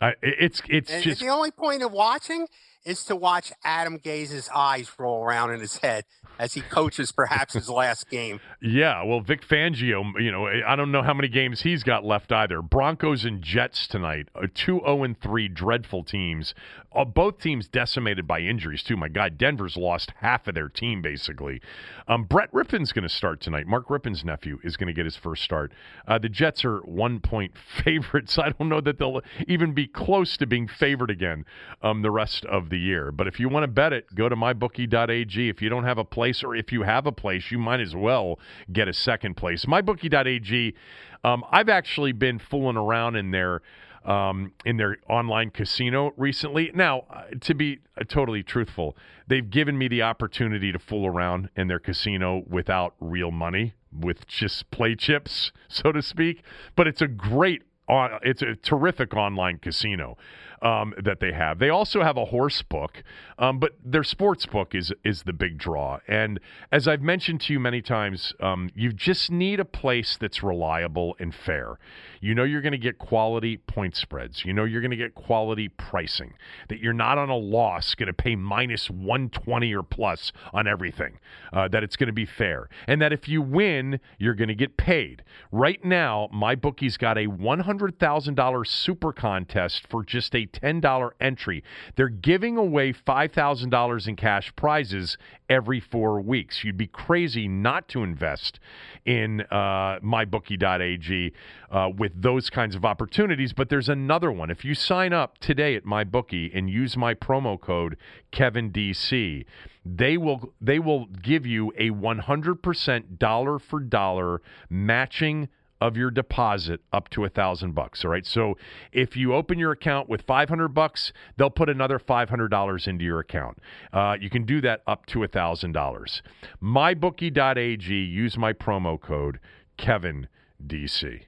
[0.00, 2.46] I, it's it's and just the only point of watching
[2.84, 6.04] is to watch Adam Gase's eyes roll around in his head
[6.40, 8.40] as he coaches perhaps his last game.
[8.62, 12.32] Yeah, well, Vic Fangio, you know, I don't know how many games he's got left
[12.32, 12.62] either.
[12.62, 16.54] Broncos and Jets tonight, uh, two zero oh and three dreadful teams.
[16.92, 18.96] Uh, both teams decimated by injuries too.
[18.96, 21.60] My God, Denver's lost half of their team basically.
[22.08, 23.66] Um, Brett Rypien's going to start tonight.
[23.66, 25.72] Mark Rypien's nephew is going to get his first start.
[26.08, 27.52] Uh, the Jets are one point
[27.84, 28.38] favorites.
[28.38, 31.44] I don't know that they'll even be close to being favored again
[31.80, 33.12] um, the rest of the year.
[33.12, 35.48] But if you want to bet it, go to mybookie.ag.
[35.48, 37.94] If you don't have a place, or if you have a place, you might as
[37.94, 38.40] well
[38.72, 39.64] get a second place.
[39.64, 40.74] MyBookie.ag,
[41.22, 43.62] um, I've actually been fooling around in there
[44.04, 46.70] um, in their online casino recently.
[46.74, 48.96] Now, uh, to be uh, totally truthful,
[49.28, 54.26] they've given me the opportunity to fool around in their casino without real money, with
[54.26, 56.42] just play chips, so to speak.
[56.76, 60.16] But it's a great, uh, it's a terrific online casino
[60.62, 61.58] um, that they have.
[61.58, 63.02] They also have a horse book,
[63.38, 66.00] um, but their sports book is is the big draw.
[66.06, 70.42] And as I've mentioned to you many times, um, you just need a place that's
[70.42, 71.78] reliable and fair.
[72.20, 74.44] You know you're going to get quality point spreads.
[74.44, 76.34] You know you're going to get quality pricing.
[76.68, 81.18] That you're not on a loss going to pay minus 120 or plus on everything.
[81.52, 84.54] Uh, that it's going to be fair, and that if you win, you're going to
[84.54, 85.22] get paid.
[85.50, 91.62] Right now, my bookie's got a $100,000 super contest for just a $10 entry.
[91.96, 95.16] They're giving away $5,000 in cash prizes
[95.48, 96.64] every four weeks.
[96.64, 98.60] You'd be crazy not to invest
[99.04, 101.32] in uh, mybookie.ag
[101.70, 103.52] uh, with those kinds of opportunities.
[103.52, 104.50] But there's another one.
[104.50, 107.96] If you sign up today at mybookie and use my promo code
[108.32, 109.44] KevinDC,
[109.84, 115.48] they will they will give you a 100% dollar for dollar matching
[115.80, 118.04] of your deposit up to a thousand bucks.
[118.04, 118.26] All right.
[118.26, 118.56] So
[118.92, 123.58] if you open your account with 500 bucks, they'll put another $500 into your account.
[123.92, 126.22] Uh, you can do that up to a thousand dollars.
[126.62, 127.94] MyBookie.ag.
[127.94, 129.40] Use my promo code
[129.76, 130.28] Kevin
[130.64, 131.22] DC.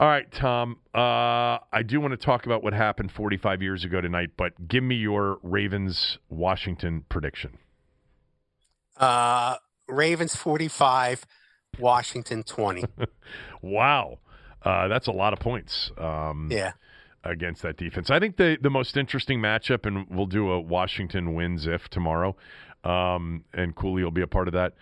[0.00, 0.78] All right, Tom.
[0.92, 4.82] Uh, I do want to talk about what happened 45 years ago tonight, but give
[4.82, 7.58] me your Ravens Washington prediction.
[8.96, 9.56] Uh,
[9.88, 11.24] Ravens 45,
[11.78, 12.84] Washington 20.
[13.62, 14.18] wow.
[14.62, 15.90] Uh, that's a lot of points.
[15.98, 16.72] Um, yeah.
[17.22, 18.10] Against that defense.
[18.10, 22.36] I think the, the most interesting matchup, and we'll do a Washington wins if tomorrow,
[22.84, 24.74] um, and Cooley will be a part of that.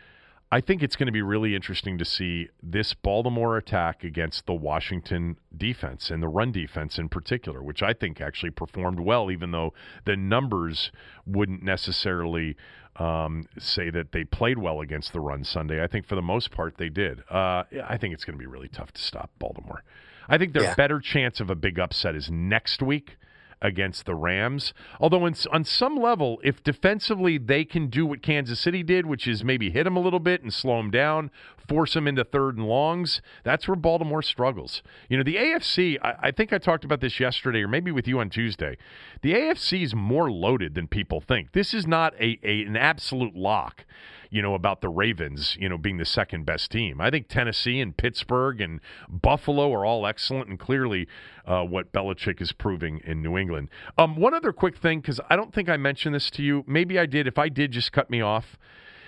[0.53, 4.53] I think it's going to be really interesting to see this Baltimore attack against the
[4.53, 9.53] Washington defense and the run defense in particular, which I think actually performed well, even
[9.53, 9.73] though
[10.05, 10.93] the numbers
[11.24, 12.55] wouldn't necessarily
[12.97, 15.83] um, say that they played well against the run Sunday.
[15.83, 17.20] I think for the most part they did.
[17.31, 19.83] Uh, I think it's going to be really tough to stop Baltimore.
[20.29, 20.74] I think their yeah.
[20.74, 23.16] better chance of a big upset is next week
[23.63, 24.75] against the Rams.
[25.01, 29.27] Although, in, on some level, if defensively they can do what Kansas City did, which
[29.27, 31.31] is maybe hit them a little bit and slow them down,
[31.67, 34.83] force them into third and longs, that's where Baltimore struggles.
[35.09, 38.09] You know, the AFC, I, I think I talked about this yesterday or maybe with
[38.09, 38.77] you on Tuesday.
[39.23, 41.53] The AFC is more loaded than people think.
[41.53, 43.85] This is not a, a an absolute lock
[44.33, 47.03] you know, about the Ravens, you know, being the second best team.
[47.03, 51.07] I think Tennessee and Pittsburgh and Buffalo are all excellent, and clearly
[51.47, 53.69] uh, what Belichick is proving in New England.
[53.99, 56.65] Um, one other quick thing, because I don't think I mentioned this to you.
[56.67, 57.27] Maybe I did.
[57.27, 58.57] If I did, just cut me off.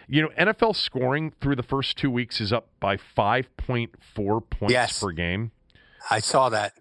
[0.06, 5.00] You know, NFL scoring through the first two weeks is up by 5.4 points yes.
[5.00, 5.52] per game.
[6.10, 6.74] I saw that.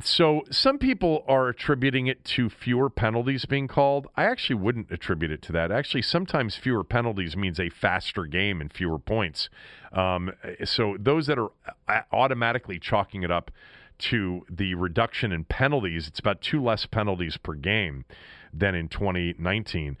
[0.00, 4.08] So some people are attributing it to fewer penalties being called.
[4.14, 5.72] I actually wouldn't attribute it to that.
[5.72, 9.48] Actually, sometimes fewer penalties means a faster game and fewer points.
[9.92, 10.32] Um,
[10.64, 11.50] so those that are
[11.88, 13.50] uh, automatically chalking it up
[13.98, 18.04] to the reduction in penalties, it's about two less penalties per game
[18.52, 19.96] than in 2019.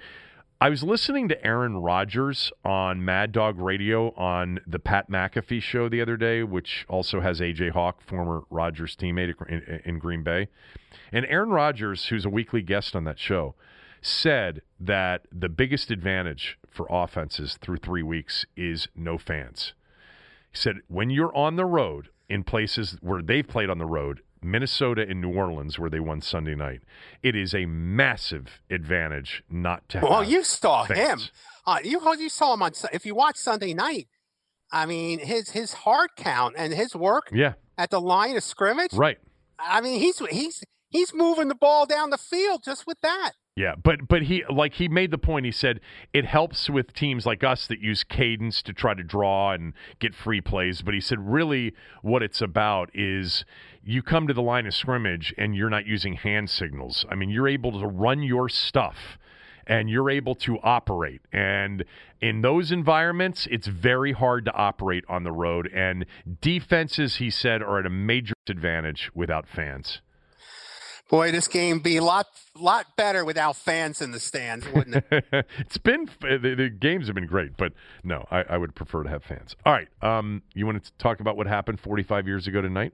[0.58, 5.90] I was listening to Aaron Rodgers on Mad Dog Radio on the Pat McAfee show
[5.90, 10.48] the other day, which also has AJ Hawk, former Rodgers teammate in, in Green Bay.
[11.12, 13.54] And Aaron Rodgers, who's a weekly guest on that show,
[14.00, 19.74] said that the biggest advantage for offenses through three weeks is no fans.
[20.50, 24.22] He said, when you're on the road in places where they've played on the road,
[24.46, 26.80] Minnesota and New Orleans, where they won Sunday night.
[27.22, 30.00] It is a massive advantage not to.
[30.00, 30.98] Well, you saw fans.
[30.98, 31.30] him.
[31.66, 32.72] Uh, you you saw him on.
[32.92, 34.08] If you watch Sunday night,
[34.72, 37.28] I mean his his hard count and his work.
[37.32, 37.54] Yeah.
[37.76, 38.94] At the line of scrimmage.
[38.94, 39.18] Right.
[39.58, 43.32] I mean he's he's he's moving the ball down the field just with that.
[43.56, 45.46] Yeah, but but he like he made the point.
[45.46, 45.80] He said
[46.12, 50.14] it helps with teams like us that use cadence to try to draw and get
[50.14, 50.82] free plays.
[50.82, 53.46] But he said really what it's about is
[53.86, 57.06] you come to the line of scrimmage and you're not using hand signals.
[57.08, 59.16] I mean, you're able to run your stuff
[59.64, 61.20] and you're able to operate.
[61.32, 61.84] And
[62.20, 65.70] in those environments, it's very hard to operate on the road.
[65.72, 66.04] And
[66.40, 70.00] defenses, he said, are at a major advantage without fans.
[71.08, 72.26] Boy, this game be a lot
[72.56, 75.24] lot better without fans in the stands, wouldn't it?
[75.58, 79.08] it's been the, the, games have been great, but no, I, I would prefer to
[79.08, 79.54] have fans.
[79.64, 82.92] All right, um, you want to talk about what happened 45 years ago tonight?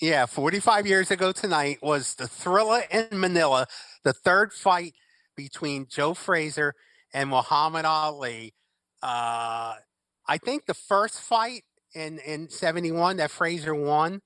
[0.00, 3.66] Yeah, 45 years ago tonight was the Thrilla in Manila,
[4.04, 4.92] the third fight
[5.36, 6.74] between Joe Frazier
[7.14, 8.52] and Muhammad Ali.
[9.02, 9.74] Uh,
[10.28, 11.62] I think the first fight
[11.94, 14.20] in in '71 that Fraser won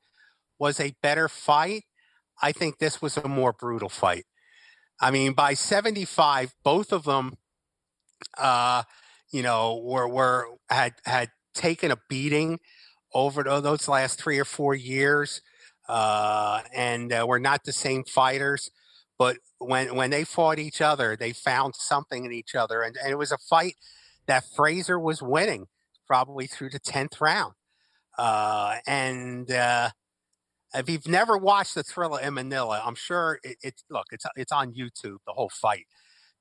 [0.59, 1.85] was a better fight.
[2.43, 4.25] I think this was a more brutal fight.
[5.01, 7.37] I mean, by '75, both of them,
[8.39, 8.83] uh,
[9.31, 12.59] you know, were were had had taken a beating
[13.15, 15.43] over those last three or four years,
[15.91, 18.71] uh, and uh, were not the same fighters.
[19.19, 23.11] But when when they fought each other, they found something in each other, and, and
[23.11, 23.75] it was a fight
[24.27, 25.67] that Frazier was winning
[26.07, 27.55] probably through the tenth round.
[28.17, 29.91] Uh, and uh,
[30.75, 34.53] if you've never watched the Thrilla in Manila, I'm sure it, it, look it's it's
[34.53, 35.87] on YouTube the whole fight.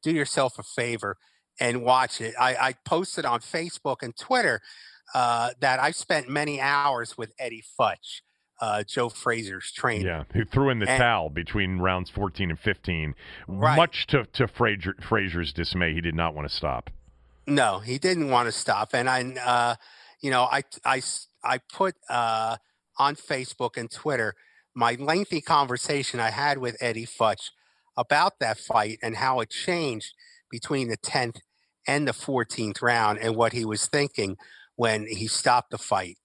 [0.04, 1.18] Do yourself a favor
[1.60, 2.34] and watch it.
[2.40, 4.62] I, I posted on Facebook and Twitter
[5.14, 8.22] uh, that I've spent many hours with Eddie Futch
[8.62, 10.06] uh, Joe Frazier's trainer.
[10.06, 13.16] Yeah, who threw in the and, towel between rounds 14 and 15.
[13.48, 13.76] Right.
[13.76, 16.90] Much to, to Frazier, Frazier's dismay, he did not want to stop.
[17.48, 18.90] No, he didn't want to stop.
[18.94, 19.76] And I, uh,
[20.22, 21.02] you know, I, I,
[21.44, 22.58] I put uh,
[22.98, 24.36] on Facebook and Twitter
[24.76, 27.50] my lengthy conversation I had with Eddie Futch
[27.98, 30.14] about that fight and how it changed
[30.52, 31.40] between the 10th
[31.88, 34.38] and the 14th round and what he was thinking
[34.76, 36.18] when he stopped the fight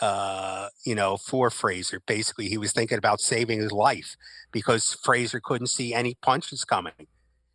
[0.00, 2.00] uh, you know, for Frazier.
[2.06, 4.16] Basically, he was thinking about saving his life
[4.50, 7.06] because Frazier couldn't see any punches coming.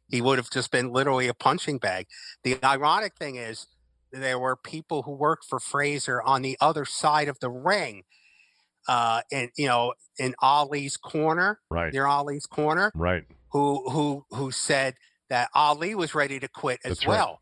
[0.08, 2.08] He would have just been literally a punching bag.
[2.44, 3.68] The ironic thing is,
[4.12, 8.04] there were people who worked for Frazier on the other side of the ring,
[8.88, 14.52] uh, and you know, in Ali's corner, right near Ali's corner, right, who who who
[14.52, 14.96] said
[15.30, 17.42] that Ali was ready to quit as That's well,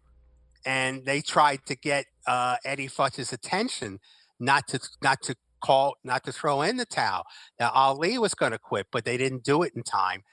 [0.66, 0.74] right.
[0.74, 4.00] and they tried to get uh, Eddie Futch's attention
[4.40, 7.24] not to not to call not to throw in the towel.
[7.60, 10.24] Now Ali was going to quit, but they didn't do it in time,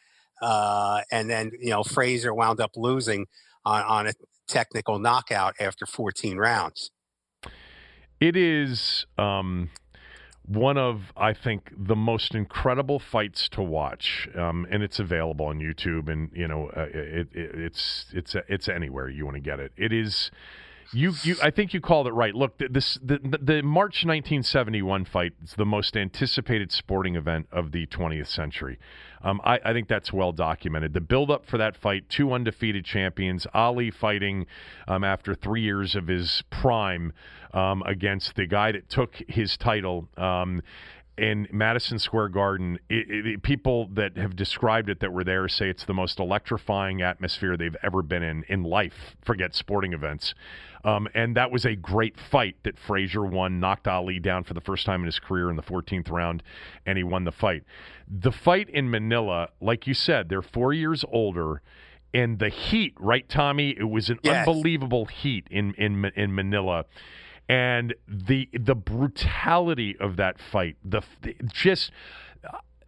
[0.43, 3.27] uh, and then you know Frazier wound up losing
[3.65, 4.13] on, on a
[4.49, 6.91] technical knockout after 14 rounds.
[8.21, 9.71] It is um,
[10.45, 15.61] one of I think the most incredible fights to watch, um, and it's available on
[15.61, 19.61] YouTube, and you know uh, it, it, it's it's it's anywhere you want to get
[19.61, 19.73] it.
[19.77, 20.31] It is
[20.93, 22.35] you, you, I think you called it right.
[22.35, 27.87] Look, this the, the March 1971 fight is the most anticipated sporting event of the
[27.87, 28.79] 20th century.
[29.23, 30.95] Um, I, I, think that's well documented.
[30.95, 34.47] The build-up for that fight: two undefeated champions, Ali fighting
[34.89, 37.13] um, after three years of his prime
[37.53, 40.09] um, against the guy that took his title.
[41.19, 45.69] In Madison Square Garden, it, it, people that have described it that were there say
[45.69, 49.17] it's the most electrifying atmosphere they've ever been in in life.
[49.23, 50.35] Forget sporting events.
[50.83, 54.63] Um, and that was a great fight that Frazier won, knocked Ali down for the
[54.63, 56.43] first time in his career in the 14th round,
[56.87, 57.65] and he won the fight.
[58.09, 61.61] The fight in Manila, like you said, they're four years older.
[62.13, 63.71] And the heat, right, Tommy?
[63.71, 64.49] It was an yes.
[64.49, 66.87] unbelievable heat in, in in Manila
[67.49, 71.91] and the the brutality of that fight, the, the just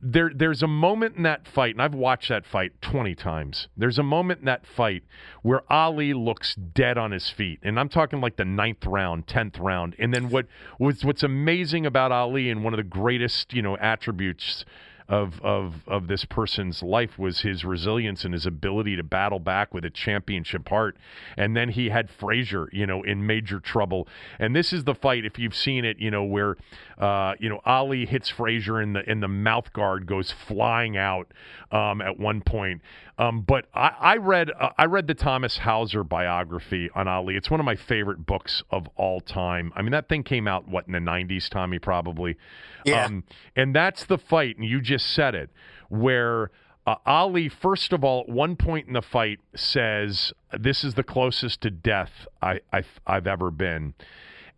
[0.02, 3.68] there there's a moment in that fight, and I've watched that fight 20 times.
[3.76, 5.04] There's a moment in that fight
[5.42, 7.60] where Ali looks dead on his feet.
[7.62, 9.94] And I'm talking like the ninth round, tenth round.
[9.98, 10.46] And then what
[10.78, 14.64] what's what's amazing about Ali and one of the greatest, you know, attributes
[15.12, 19.74] of of of this person's life was his resilience and his ability to battle back
[19.74, 20.96] with a championship heart.
[21.36, 24.08] And then he had Frazier, you know, in major trouble.
[24.38, 26.56] And this is the fight, if you've seen it, you know, where
[26.96, 31.30] uh, you know Ali hits Frazier in the in the mouth guard goes flying out
[31.70, 32.80] um, at one point.
[33.18, 37.36] Um, but I, I read uh, I read the Thomas Hauser biography on Ali.
[37.36, 39.72] It's one of my favorite books of all time.
[39.76, 42.36] I mean, that thing came out what in the '90s, Tommy, probably.
[42.84, 43.04] Yeah.
[43.04, 43.24] Um,
[43.54, 45.50] and that's the fight, and you just said it,
[45.88, 46.50] where.
[46.84, 51.04] Uh, Ali, first of all, at one point in the fight, says, "This is the
[51.04, 53.94] closest to death I, I, I've ever been."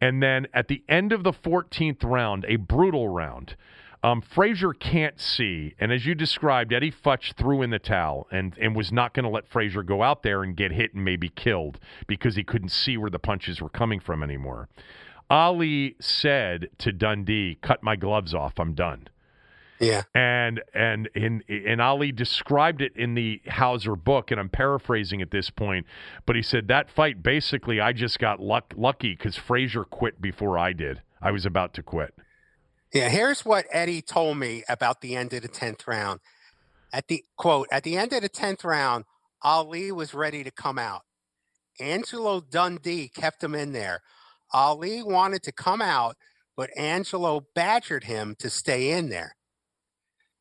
[0.01, 3.56] And then at the end of the 14th round, a brutal round,
[4.05, 8.55] um, Frazier can't see, and as you described, Eddie Futch threw in the towel and,
[8.60, 11.31] and was not going to let Frazier go out there and get hit and maybe
[11.31, 14.68] killed because he couldn't see where the punches were coming from anymore.
[15.31, 18.60] Ali said to Dundee, "Cut my gloves off.
[18.60, 19.09] I'm done."
[19.81, 20.02] Yeah.
[20.14, 25.31] And and and and Ali described it in the Hauser book, and I'm paraphrasing at
[25.31, 25.86] this point,
[26.26, 30.59] but he said that fight basically I just got luck, lucky because Frazier quit before
[30.59, 31.01] I did.
[31.22, 32.14] I was about to quit.
[32.94, 36.20] Yeah, here's what Eddie told me about the end of the 10th round.
[36.92, 39.04] At the quote, at the end of the 10th round,
[39.42, 41.02] Ali was ready to come out.
[41.80, 44.00] Angelo Dundee kept him in there.
[44.52, 46.16] Ali wanted to come out,
[46.56, 49.34] but Angelo badgered him to stay in there.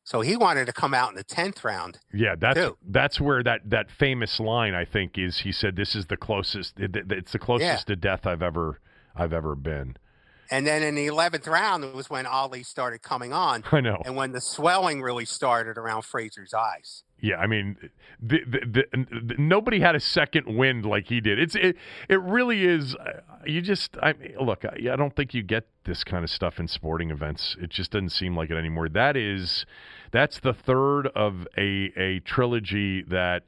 [0.04, 1.98] So he wanted to come out in the tenth round.
[2.12, 2.76] Yeah, that's too.
[2.86, 5.38] that's where that that famous line I think is.
[5.38, 6.78] He said, "This is the closest.
[6.78, 8.78] It, it's the closest to death I've ever
[9.16, 9.96] I've ever been."
[10.50, 14.02] And then in the eleventh round, it was when Ali started coming on, I know.
[14.04, 17.02] and when the swelling really started around Frazier's eyes.
[17.20, 17.76] Yeah, I mean,
[18.20, 18.60] the, the,
[18.92, 21.38] the, the, nobody had a second wind like he did.
[21.38, 21.76] It's it,
[22.08, 22.94] it really is.
[22.96, 26.28] uh, You just, I mean, look, I, I don't think you get this kind of
[26.28, 27.56] stuff in sporting events.
[27.58, 28.90] It just doesn't seem like it anymore.
[28.90, 29.64] That is,
[30.12, 33.44] that's the third of a a trilogy that.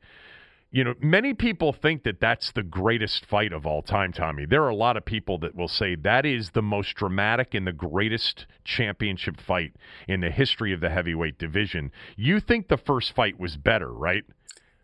[0.76, 4.44] You know, many people think that that's the greatest fight of all time, Tommy.
[4.44, 7.66] There are a lot of people that will say that is the most dramatic and
[7.66, 9.72] the greatest championship fight
[10.06, 11.92] in the history of the heavyweight division.
[12.14, 14.24] You think the first fight was better, right?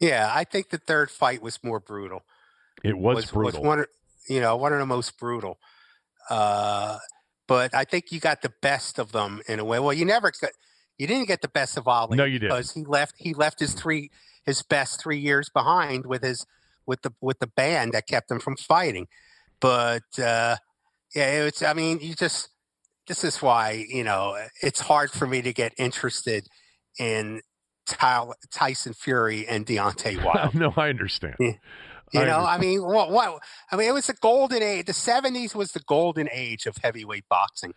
[0.00, 2.22] Yeah, I think the third fight was more brutal.
[2.82, 3.62] It was, brutal.
[3.62, 3.88] one, of-
[4.30, 5.58] you know, one of the most brutal.
[6.30, 6.96] Uh,
[7.46, 9.78] but I think you got the best of them in a way.
[9.78, 10.52] Well, you never got,
[10.96, 12.16] you didn't get the best of Ali.
[12.16, 12.56] No, you didn't.
[12.56, 14.10] because he left he left his three
[14.44, 16.46] his best three years behind with his
[16.86, 19.06] with the with the band that kept him from fighting.
[19.60, 20.56] But uh,
[21.14, 22.48] yeah, it's I mean, you just
[23.06, 26.46] this is why you know it's hard for me to get interested
[26.98, 27.40] in
[27.86, 30.58] Ty- Tyson Fury and Deontay Wilder.
[30.58, 31.36] no, I understand.
[31.38, 31.52] Yeah.
[32.12, 33.42] You I know, I mean, what, what?
[33.70, 34.84] I mean, it was the golden age.
[34.84, 37.72] The '70s was the golden age of heavyweight boxing.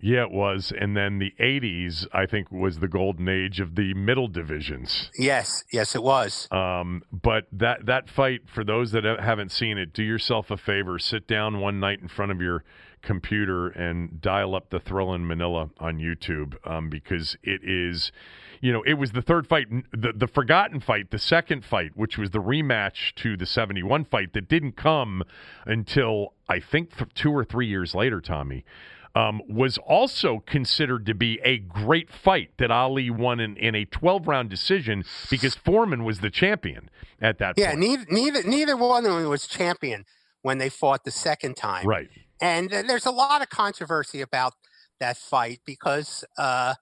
[0.00, 0.72] Yeah, it was.
[0.76, 5.10] And then the 80s, I think, was the golden age of the middle divisions.
[5.18, 6.48] Yes, yes, it was.
[6.50, 10.98] Um, but that that fight, for those that haven't seen it, do yourself a favor.
[10.98, 12.64] Sit down one night in front of your
[13.02, 18.12] computer and dial up the Thrilla in Manila on YouTube um, because it is,
[18.60, 22.18] you know, it was the third fight, the the forgotten fight, the second fight, which
[22.18, 25.22] was the rematch to the '71 fight that didn't come
[25.66, 28.20] until I think th- two or three years later.
[28.20, 28.64] Tommy.
[29.12, 33.84] Um, was also considered to be a great fight that Ali won in, in a
[33.84, 36.88] 12 round decision because Foreman was the champion
[37.20, 37.80] at that Yeah, point.
[37.80, 40.04] neither neither neither one of them was champion
[40.42, 41.88] when they fought the second time.
[41.88, 42.08] Right.
[42.40, 44.52] And th- there's a lot of controversy about
[45.00, 46.74] that fight because uh,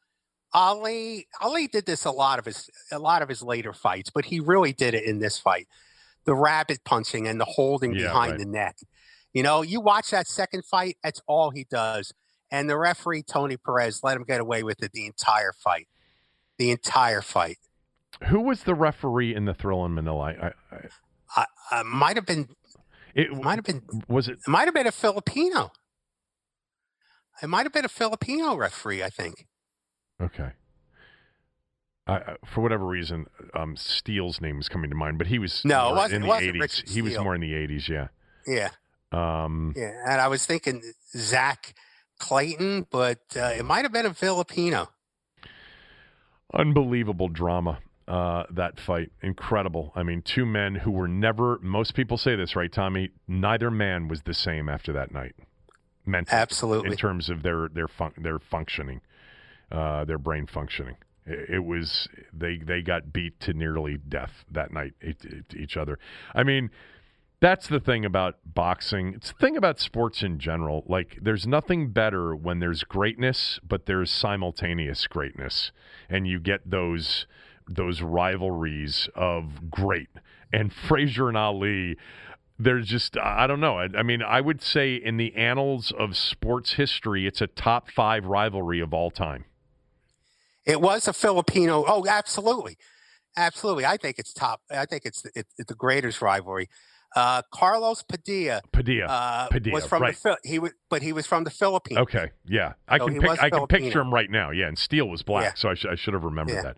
[0.52, 4.26] Ali Ali did this a lot of his a lot of his later fights, but
[4.26, 5.66] he really did it in this fight.
[6.26, 8.38] The rabbit punching and the holding Yeah, behind right.
[8.40, 8.76] the neck.
[9.32, 12.12] You know, you watch that second fight, that's all he does.
[12.50, 15.86] And the referee Tony Perez let him get away with it the entire fight.
[16.56, 17.58] The entire fight.
[18.28, 20.32] Who was the referee in the Thrilla in Manila?
[20.40, 20.78] I, I,
[21.36, 22.48] I, I might have been
[23.14, 25.70] it might have been was it It might have been a Filipino.
[27.42, 29.46] It might have been a Filipino referee, I think.
[30.20, 30.50] okay.
[32.46, 35.94] For whatever reason, um, Steele's name is coming to mind, but he was No, it
[35.96, 36.60] wasn't- in the wasn't 80s.
[36.62, 38.08] Richard he was more in the 80s, yeah.
[38.46, 38.70] Yeah,
[39.12, 39.92] Um, yeah.
[40.06, 40.82] And I was thinking
[41.16, 41.74] Zack
[42.18, 44.88] Clayton, but uh, it might have been a Filipino.
[46.52, 52.16] unbelievable drama uh, that fight incredible i mean two men who were never most people
[52.16, 55.34] say this right tommy neither man was the same after that night
[56.06, 56.90] mentally Absolutely.
[56.90, 59.02] in terms of their their fun- their functioning
[59.70, 64.72] uh, their brain functioning it, it was they they got beat to nearly death that
[64.72, 65.98] night e- to each other
[66.34, 66.70] i mean
[67.40, 69.14] that's the thing about boxing.
[69.14, 70.84] It's the thing about sports in general.
[70.86, 75.70] Like, there's nothing better when there's greatness, but there's simultaneous greatness,
[76.08, 77.26] and you get those
[77.70, 80.08] those rivalries of great.
[80.52, 81.96] And Frazier and Ali,
[82.58, 83.78] there's just I don't know.
[83.78, 87.90] I, I mean, I would say in the annals of sports history, it's a top
[87.90, 89.44] five rivalry of all time.
[90.64, 91.84] It was a Filipino.
[91.86, 92.76] Oh, absolutely,
[93.36, 93.86] absolutely.
[93.86, 94.60] I think it's top.
[94.70, 96.68] I think it's it, it's the greatest rivalry.
[97.16, 98.60] Uh, Carlos Padilla.
[98.72, 99.06] Padilla.
[99.06, 100.16] Uh, Padilla, was from right.
[100.22, 101.98] the he was, but he was from the Philippines.
[102.00, 104.50] Okay, yeah, I So can pic- I can picture him right now.
[104.50, 105.52] Yeah, and Steele was black, Yeah.
[105.54, 106.62] so I, sh- I should have remembered Yeah.
[106.62, 106.76] that.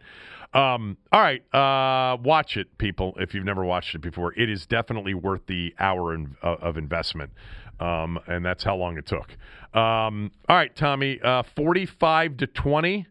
[0.58, 3.14] Um, all right, uh, watch it, people.
[3.20, 6.76] If you've never watched it before, it is definitely worth the hour in, uh, of
[6.76, 7.32] investment,
[7.78, 9.36] um, and that's how long it took.
[9.74, 13.06] Um, all right, Tommy, uh, forty-five to twenty.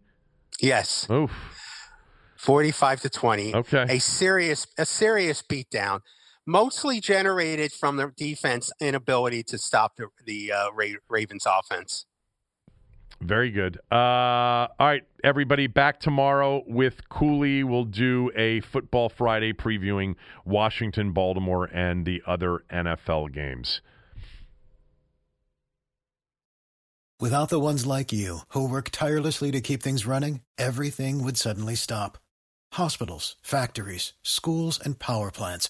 [0.61, 1.31] Yes, Oof.
[2.37, 3.53] forty-five to twenty.
[3.55, 3.85] Okay.
[3.89, 6.01] a serious a serious beatdown,
[6.49, 12.05] mostly generated from the defense inability to stop the the uh, Ra- Ravens offense.
[13.21, 13.77] Very good.
[13.91, 17.63] Uh, all right, everybody, back tomorrow with Cooley.
[17.63, 20.15] We'll do a Football Friday previewing
[20.45, 23.81] Washington, Baltimore, and the other NFL games.
[27.19, 31.75] Without the ones like you, who work tirelessly to keep things running, everything would suddenly
[31.75, 32.17] stop.
[32.73, 35.69] Hospitals, factories, schools, and power plants,